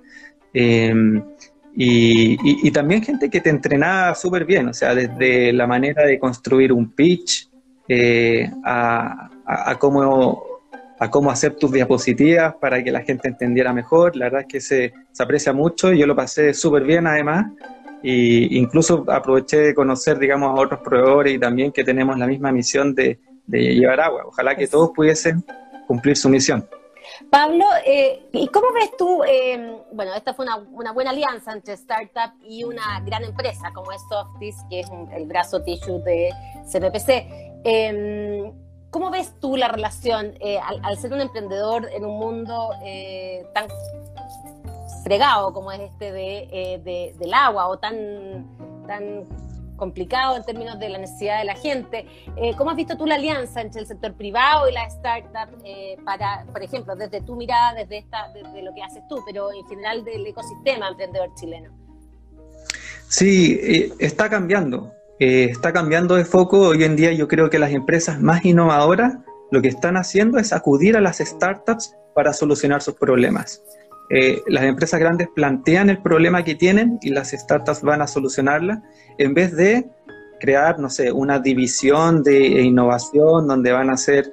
Em, 1.75 2.37
y, 2.43 2.71
también 2.71 3.01
gente 3.01 3.29
que 3.29 3.41
te 3.41 3.49
entrenaba 3.49 4.13
súper 4.15 4.45
bien, 4.45 4.67
o 4.67 4.73
sea, 4.73 4.93
desde 4.93 5.51
la 5.53 5.65
manera 5.65 6.05
de 6.05 6.19
construir 6.19 6.71
un 6.71 6.91
pitch 6.91 7.49
a, 8.63 9.29
a, 9.45 9.79
cómo 9.79 10.43
a 10.99 11.09
cómo 11.09 11.31
hacer 11.31 11.55
tus 11.55 11.71
diapositivas 11.71 12.55
para 12.55 12.81
que 12.83 12.91
la 12.91 13.01
gente 13.01 13.27
entendiera 13.27 13.73
mejor. 13.73 14.15
La 14.15 14.25
verdad 14.25 14.41
es 14.41 14.47
que 14.47 14.61
se, 14.61 14.93
se 15.11 15.23
aprecia 15.23 15.51
mucho 15.51 15.91
y 15.91 15.99
yo 15.99 16.07
lo 16.07 16.15
pasé 16.15 16.53
súper 16.53 16.83
bien 16.83 17.07
además. 17.07 17.47
Y 18.01 18.57
incluso 18.57 19.05
aproveché 19.09 19.57
de 19.57 19.73
conocer, 19.73 20.17
digamos, 20.19 20.57
a 20.57 20.61
otros 20.61 20.79
proveedores 20.81 21.33
y 21.33 21.39
también 21.39 21.71
que 21.71 21.83
tenemos 21.83 22.17
la 22.17 22.27
misma 22.27 22.51
misión 22.51 22.93
de, 22.95 23.19
de 23.47 23.75
llevar 23.75 23.99
agua. 23.99 24.23
Ojalá 24.25 24.55
que 24.55 24.67
todos 24.67 24.91
pudiesen 24.95 25.43
cumplir 25.87 26.15
su 26.15 26.29
misión. 26.29 26.65
Pablo, 27.29 27.65
eh, 27.85 28.27
¿y 28.31 28.47
cómo 28.47 28.71
ves 28.73 28.95
tú? 28.97 29.23
Eh, 29.23 29.81
bueno, 29.91 30.13
esta 30.13 30.33
fue 30.33 30.45
una, 30.71 30.91
buena 30.91 31.11
alianza 31.11 31.53
entre 31.53 31.73
startup 31.73 32.33
y 32.43 32.63
una 32.63 32.99
gran 33.01 33.23
empresa 33.23 33.71
como 33.73 33.91
es 33.91 34.01
Softis, 34.09 34.55
que 34.69 34.81
es 34.81 34.87
el 35.15 35.25
brazo 35.25 35.61
tissue 35.63 35.99
de 35.99 36.31
CPPC. 36.71 37.09
Eh, 37.65 38.53
¿Cómo 38.93 39.09
ves 39.09 39.33
tú 39.39 39.57
la 39.57 39.69
relación 39.69 40.35
eh, 40.39 40.59
al, 40.59 40.97
ser 40.99 41.13
un 41.13 41.21
emprendedor 41.21 41.89
en 41.91 42.05
un 42.05 42.19
mundo 42.19 42.69
eh, 42.83 43.43
tan 43.51 43.65
fregado 45.03 45.51
como 45.51 45.71
es 45.71 45.79
este 45.79 46.11
eh, 46.13 47.13
del 47.17 47.33
agua 47.33 47.69
o 47.69 47.79
tan, 47.79 48.45
tan 48.85 49.25
complicado 49.75 50.35
en 50.35 50.43
términos 50.43 50.79
de 50.79 50.89
la 50.89 50.97
necesidad 50.97 51.39
de 51.39 51.45
la 51.45 51.55
gente? 51.55 52.05
¿Cómo 52.57 52.71
has 52.71 52.75
visto 52.75 52.97
tú 52.97 53.05
la 53.05 53.15
alianza 53.15 53.61
entre 53.61 53.81
el 53.81 53.87
sector 53.87 54.13
privado 54.13 54.69
y 54.69 54.73
la 54.73 54.85
startup 54.85 55.49
para, 56.05 56.45
por 56.51 56.63
ejemplo, 56.63 56.95
desde 56.95 57.21
tu 57.21 57.35
mirada, 57.35 57.73
desde, 57.73 57.99
esta, 57.99 58.31
desde 58.33 58.61
lo 58.61 58.73
que 58.73 58.83
haces 58.83 59.03
tú, 59.07 59.19
pero 59.25 59.51
en 59.51 59.65
general 59.67 60.03
del 60.03 60.25
ecosistema 60.25 60.87
emprendedor 60.89 61.33
chileno? 61.35 61.71
Sí, 63.07 63.91
está 63.99 64.29
cambiando 64.29 64.91
está 65.19 65.71
cambiando 65.71 66.15
de 66.15 66.25
foco. 66.25 66.59
Hoy 66.59 66.83
en 66.83 66.95
día 66.95 67.11
yo 67.13 67.27
creo 67.27 67.49
que 67.49 67.59
las 67.59 67.71
empresas 67.71 68.21
más 68.21 68.43
innovadoras 68.45 69.15
lo 69.51 69.61
que 69.61 69.67
están 69.67 69.97
haciendo 69.97 70.39
es 70.39 70.51
acudir 70.51 70.97
a 70.97 71.01
las 71.01 71.19
startups 71.19 71.95
para 72.15 72.33
solucionar 72.33 72.81
sus 72.81 72.95
problemas. 72.95 73.61
Eh, 74.15 74.43
las 74.47 74.63
empresas 74.65 74.99
grandes 74.99 75.27
plantean 75.33 75.89
el 75.89 75.97
problema 75.97 76.43
que 76.43 76.53
tienen 76.53 76.99
y 77.01 77.09
las 77.09 77.31
startups 77.31 77.81
van 77.81 78.03
a 78.03 78.07
solucionarla 78.07 78.83
en 79.17 79.33
vez 79.33 79.55
de 79.55 79.89
crear, 80.39 80.77
no 80.77 80.89
sé, 80.89 81.11
una 81.11 81.39
división 81.39 82.21
de 82.21 82.61
innovación 82.61 83.47
donde 83.47 83.71
van 83.71 83.89
a 83.89 83.93
hacer 83.93 84.31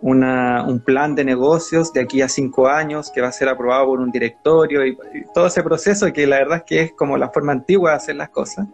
un 0.00 0.82
plan 0.84 1.16
de 1.16 1.24
negocios 1.24 1.92
de 1.92 2.02
aquí 2.02 2.22
a 2.22 2.28
cinco 2.28 2.68
años 2.68 3.10
que 3.10 3.20
va 3.20 3.28
a 3.28 3.32
ser 3.32 3.48
aprobado 3.48 3.86
por 3.86 3.98
un 3.98 4.12
directorio 4.12 4.86
y, 4.86 4.90
y 4.90 5.24
todo 5.34 5.46
ese 5.48 5.62
proceso 5.64 6.12
que 6.12 6.26
la 6.26 6.38
verdad 6.38 6.58
es 6.58 6.62
que 6.64 6.80
es 6.82 6.92
como 6.92 7.16
la 7.16 7.30
forma 7.30 7.50
antigua 7.50 7.90
de 7.90 7.96
hacer 7.96 8.14
las 8.16 8.28
cosas. 8.28 8.68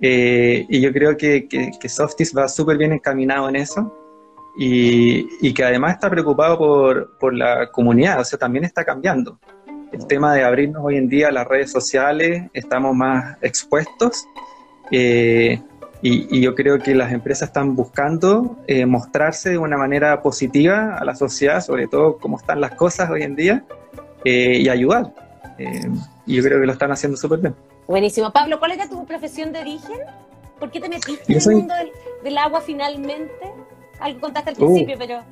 Eh, 0.00 0.66
y 0.68 0.80
yo 0.80 0.92
creo 0.92 1.16
que, 1.16 1.48
que, 1.48 1.88
Softis 1.88 2.36
va 2.36 2.46
súper 2.46 2.76
bien 2.76 2.92
encaminado 2.92 3.48
en 3.48 3.56
eso 3.56 3.92
y, 4.58 5.26
y, 5.40 5.54
que 5.54 5.64
además 5.64 5.94
está 5.94 6.10
preocupado 6.10 6.58
por, 6.58 7.18
por, 7.18 7.34
la 7.34 7.70
comunidad, 7.70 8.20
o 8.20 8.24
sea, 8.24 8.38
también 8.38 8.64
está 8.64 8.84
cambiando. 8.84 9.38
El 9.92 10.06
tema 10.06 10.34
de 10.34 10.44
abrirnos 10.44 10.82
hoy 10.84 10.96
en 10.96 11.08
día 11.08 11.28
a 11.28 11.32
las 11.32 11.46
redes 11.46 11.70
sociales, 11.72 12.50
estamos 12.52 12.94
más 12.94 13.36
expuestos 13.42 14.26
eh, 14.90 15.60
y, 16.02 16.36
y, 16.36 16.40
yo 16.40 16.54
creo 16.54 16.78
que 16.78 16.94
las 16.94 17.12
empresas 17.12 17.48
están 17.48 17.74
buscando 17.74 18.56
eh, 18.66 18.86
mostrarse 18.86 19.50
de 19.50 19.58
una 19.58 19.76
manera 19.76 20.22
positiva 20.22 20.96
a 20.96 21.04
la 21.04 21.14
sociedad, 21.14 21.60
sobre 21.60 21.88
todo 21.88 22.18
cómo 22.18 22.38
están 22.38 22.60
las 22.60 22.72
cosas 22.74 23.10
hoy 23.10 23.22
en 23.22 23.34
día, 23.34 23.64
y 24.24 24.68
ayudar. 24.68 25.12
y 26.26 26.36
yo 26.36 26.42
creo 26.42 26.60
que 26.60 26.66
lo 26.66 26.72
están 26.72 26.92
haciendo 26.92 27.16
súper 27.16 27.40
bien. 27.40 27.54
Buenísimo. 27.88 28.30
Pablo, 28.30 28.58
¿cuál 28.58 28.72
era 28.72 28.88
tu 28.88 29.04
profesión 29.06 29.52
de 29.52 29.60
origen? 29.60 29.98
¿Por 30.58 30.70
qué 30.70 30.80
te 30.80 30.88
metiste 30.88 31.32
en 31.32 31.38
el 31.40 31.56
mundo 31.56 31.74
del, 32.22 32.38
agua 32.38 32.60
finalmente? 32.60 33.32
Algo 33.98 34.20
contaste 34.20 34.50
al 34.50 34.56
uh. 34.56 34.66
principio, 34.66 34.96
pero... 34.98 35.22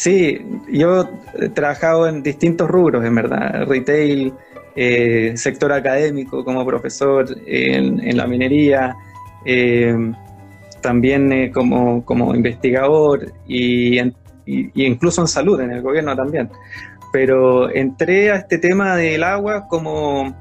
Sí, 0.00 0.40
yo 0.72 1.10
he 1.38 1.50
trabajado 1.50 2.08
en 2.08 2.22
distintos 2.22 2.70
rubros, 2.70 3.04
en 3.04 3.14
verdad. 3.14 3.66
Retail, 3.66 4.32
eh, 4.74 5.34
sector 5.36 5.70
académico 5.74 6.42
como 6.42 6.64
profesor 6.64 7.26
en, 7.46 8.16
la 8.16 8.26
minería, 8.26 8.96
eh, 9.44 9.94
también 10.80 11.30
eh, 11.30 11.50
como, 11.50 12.02
como, 12.02 12.34
investigador 12.34 13.30
y, 13.46 14.00
y, 14.46 14.86
incluso 14.86 15.20
en 15.20 15.28
salud, 15.28 15.60
en 15.60 15.70
el 15.70 15.82
gobierno 15.82 16.16
también. 16.16 16.48
Pero 17.12 17.70
entré 17.70 18.30
a 18.30 18.36
este 18.36 18.56
tema 18.56 18.96
del 18.96 19.22
agua 19.22 19.68
como 19.68 20.34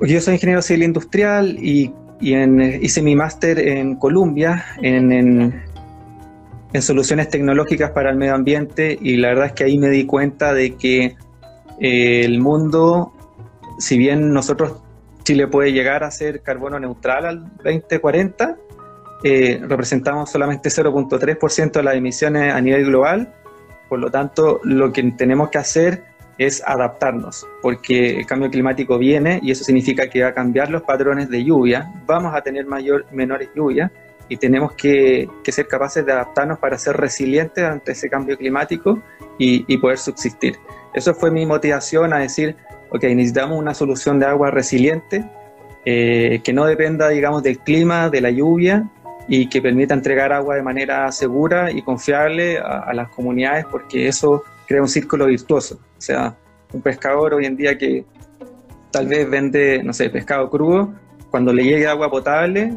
yo 0.00 0.20
soy 0.20 0.34
ingeniero 0.34 0.62
civil 0.62 0.82
industrial 0.82 1.56
y, 1.60 1.94
hice 2.20 3.02
mi 3.02 3.14
máster 3.14 3.60
en 3.60 3.94
Colombia 3.94 4.64
en, 4.82 5.62
en, 6.74 6.82
soluciones 6.82 7.28
tecnológicas 7.28 7.92
para 7.92 8.10
el 8.10 8.16
medio 8.16 8.34
ambiente 8.34 8.98
y 9.00 9.16
la 9.16 9.28
verdad 9.28 9.46
es 9.46 9.52
que 9.52 9.64
ahí 9.64 9.78
me 9.78 9.88
di 9.88 10.04
cuenta 10.04 10.52
de 10.52 10.74
que 10.74 11.16
eh, 11.80 12.24
el 12.24 12.40
mundo, 12.40 13.12
si 13.78 13.96
bien 13.96 14.32
nosotros 14.32 14.76
Chile 15.22 15.46
puede 15.46 15.72
llegar 15.72 16.04
a 16.04 16.10
ser 16.10 16.42
carbono 16.42 16.78
neutral 16.78 17.24
al 17.26 17.44
2040, 17.64 18.56
eh, 19.22 19.60
representamos 19.66 20.30
solamente 20.30 20.68
0.3% 20.68 21.72
de 21.72 21.82
las 21.82 21.94
emisiones 21.94 22.52
a 22.52 22.60
nivel 22.60 22.84
global, 22.84 23.32
por 23.88 23.98
lo 23.98 24.10
tanto 24.10 24.60
lo 24.64 24.92
que 24.92 25.02
tenemos 25.12 25.48
que 25.48 25.58
hacer 25.58 26.04
es 26.36 26.62
adaptarnos, 26.66 27.46
porque 27.62 28.18
el 28.18 28.26
cambio 28.26 28.50
climático 28.50 28.98
viene 28.98 29.40
y 29.42 29.50
eso 29.52 29.64
significa 29.64 30.08
que 30.08 30.22
va 30.22 30.28
a 30.28 30.34
cambiar 30.34 30.70
los 30.70 30.82
patrones 30.82 31.30
de 31.30 31.44
lluvia, 31.44 31.92
vamos 32.06 32.34
a 32.34 32.42
tener 32.42 32.66
mayor, 32.66 33.06
menores 33.12 33.48
lluvias 33.54 33.90
y 34.28 34.36
tenemos 34.36 34.72
que, 34.72 35.28
ser 35.44 35.66
capaces 35.68 36.04
de 36.04 36.12
adaptarnos 36.12 36.58
para 36.58 36.78
ser 36.78 36.96
resilientes 36.96 37.64
ante 37.64 37.92
ese 37.92 38.08
cambio 38.08 38.36
climático 38.36 39.00
y, 39.38 39.76
poder 39.78 39.98
subsistir. 39.98 40.56
Eso 40.94 41.14
fue 41.14 41.30
mi 41.30 41.44
motivación 41.44 42.12
a 42.12 42.18
decir, 42.18 42.56
ok, 42.90 43.02
necesitamos 43.04 43.58
una 43.58 43.74
solución 43.74 44.18
de 44.18 44.26
agua 44.26 44.50
resiliente 44.50 45.24
eh, 45.84 46.40
que 46.42 46.52
no 46.52 46.64
dependa, 46.64 47.08
digamos, 47.08 47.42
del 47.42 47.58
clima, 47.58 48.08
de 48.08 48.20
la 48.20 48.30
lluvia 48.30 48.88
y 49.28 49.48
que 49.48 49.60
permita 49.60 49.94
entregar 49.94 50.32
agua 50.32 50.54
de 50.54 50.62
manera 50.62 51.10
segura 51.10 51.70
y 51.70 51.82
confiable 51.82 52.58
a 52.58 52.92
las 52.94 53.08
comunidades 53.08 53.64
porque 53.70 54.06
eso 54.06 54.44
crea 54.66 54.82
un 54.82 54.88
círculo 54.88 55.26
virtuoso. 55.26 55.78
O 55.98 56.00
sea, 56.00 56.36
un 56.72 56.82
pescador 56.82 57.34
hoy 57.34 57.46
en 57.46 57.56
día 57.56 57.76
que 57.78 58.04
tal 58.90 59.06
vez 59.08 59.28
vende, 59.28 59.82
no 59.82 59.92
sé, 59.92 60.10
pescado 60.10 60.50
crudo, 60.50 60.94
cuando 61.30 61.52
le 61.52 61.64
llegue 61.64 61.86
agua 61.86 62.10
potable, 62.10 62.72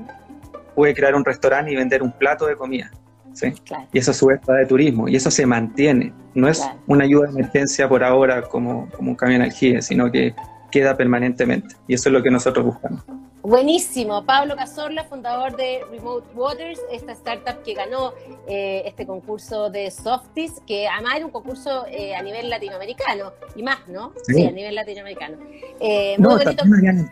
puede 0.78 0.94
crear 0.94 1.16
un 1.16 1.26
restaurante 1.26 1.72
y 1.72 1.76
vender 1.76 2.04
un 2.04 2.12
plato 2.12 2.46
de 2.46 2.56
comida. 2.56 2.92
¿sí? 3.34 3.52
Y 3.92 3.98
eso 3.98 4.12
a 4.12 4.14
su 4.14 4.28
vez 4.28 4.40
de 4.46 4.66
turismo, 4.68 5.08
y 5.08 5.16
eso 5.16 5.32
se 5.32 5.44
mantiene. 5.44 6.14
No 6.36 6.48
es 6.48 6.70
una 6.86 7.06
ayuda 7.06 7.26
de 7.26 7.32
emergencia 7.32 7.90
por 7.90 8.04
ahora 8.04 8.44
como, 8.44 8.88
como 8.92 9.10
un 9.10 9.16
camión 9.16 9.42
aljibe, 9.42 9.82
sino 9.82 10.12
que 10.12 10.36
queda 10.70 10.96
permanentemente. 10.96 11.76
Y 11.88 11.96
eso 11.96 12.10
es 12.10 12.14
lo 12.14 12.22
que 12.22 12.30
nosotros 12.30 12.64
buscamos. 12.64 13.04
Buenísimo. 13.42 14.24
Pablo 14.24 14.56
Cazorla, 14.56 15.04
fundador 15.06 15.56
de 15.56 15.80
Remote 15.90 16.28
Waters, 16.36 16.80
esta 16.92 17.14
startup 17.14 17.64
que 17.64 17.74
ganó 17.74 18.14
eh, 18.48 18.84
este 18.86 19.08
concurso 19.08 19.72
de 19.72 19.90
Softies, 19.90 20.62
que 20.68 20.88
además 20.88 21.16
era 21.16 21.26
un 21.26 21.32
concurso 21.32 21.88
eh, 21.88 22.14
a 22.14 22.22
nivel 22.22 22.52
latinoamericano 22.52 23.32
y 23.56 23.64
más, 23.64 23.80
¿no? 23.88 24.14
Sí, 24.28 24.46
a 24.46 24.52
nivel 24.52 24.76
latinoamericano. 24.76 25.38
Eh, 25.80 26.18
no, 26.20 26.38
también 26.38 27.10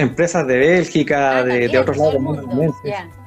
empresas 0.00 0.46
de 0.46 0.58
Bélgica, 0.58 1.38
ah, 1.38 1.44
de, 1.44 1.78
otros 1.78 1.96
lados 1.96 2.14
del 2.14 2.22
mundo. 2.22 2.44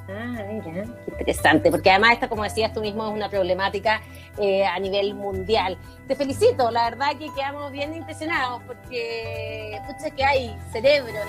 Ah, 0.10 0.44
mira, 0.48 0.64
qué 0.64 1.12
interesante, 1.12 1.72
porque 1.72 1.90
además 1.90 2.14
esta, 2.14 2.28
como 2.28 2.44
decías 2.44 2.74
tú 2.74 2.82
mismo, 2.82 3.08
es 3.08 3.14
una 3.14 3.30
problemática 3.30 4.02
eh, 4.38 4.66
a 4.66 4.78
nivel 4.80 5.14
mundial. 5.14 5.78
Te 6.08 6.16
felicito, 6.16 6.70
la 6.72 6.90
verdad 6.90 7.12
que 7.18 7.28
quedamos 7.34 7.72
bien 7.72 7.94
impresionados 7.94 8.62
porque, 8.68 9.76
escucha 9.76 10.10
que 10.16 10.24
hay 10.24 10.58
cerebro. 10.72 11.20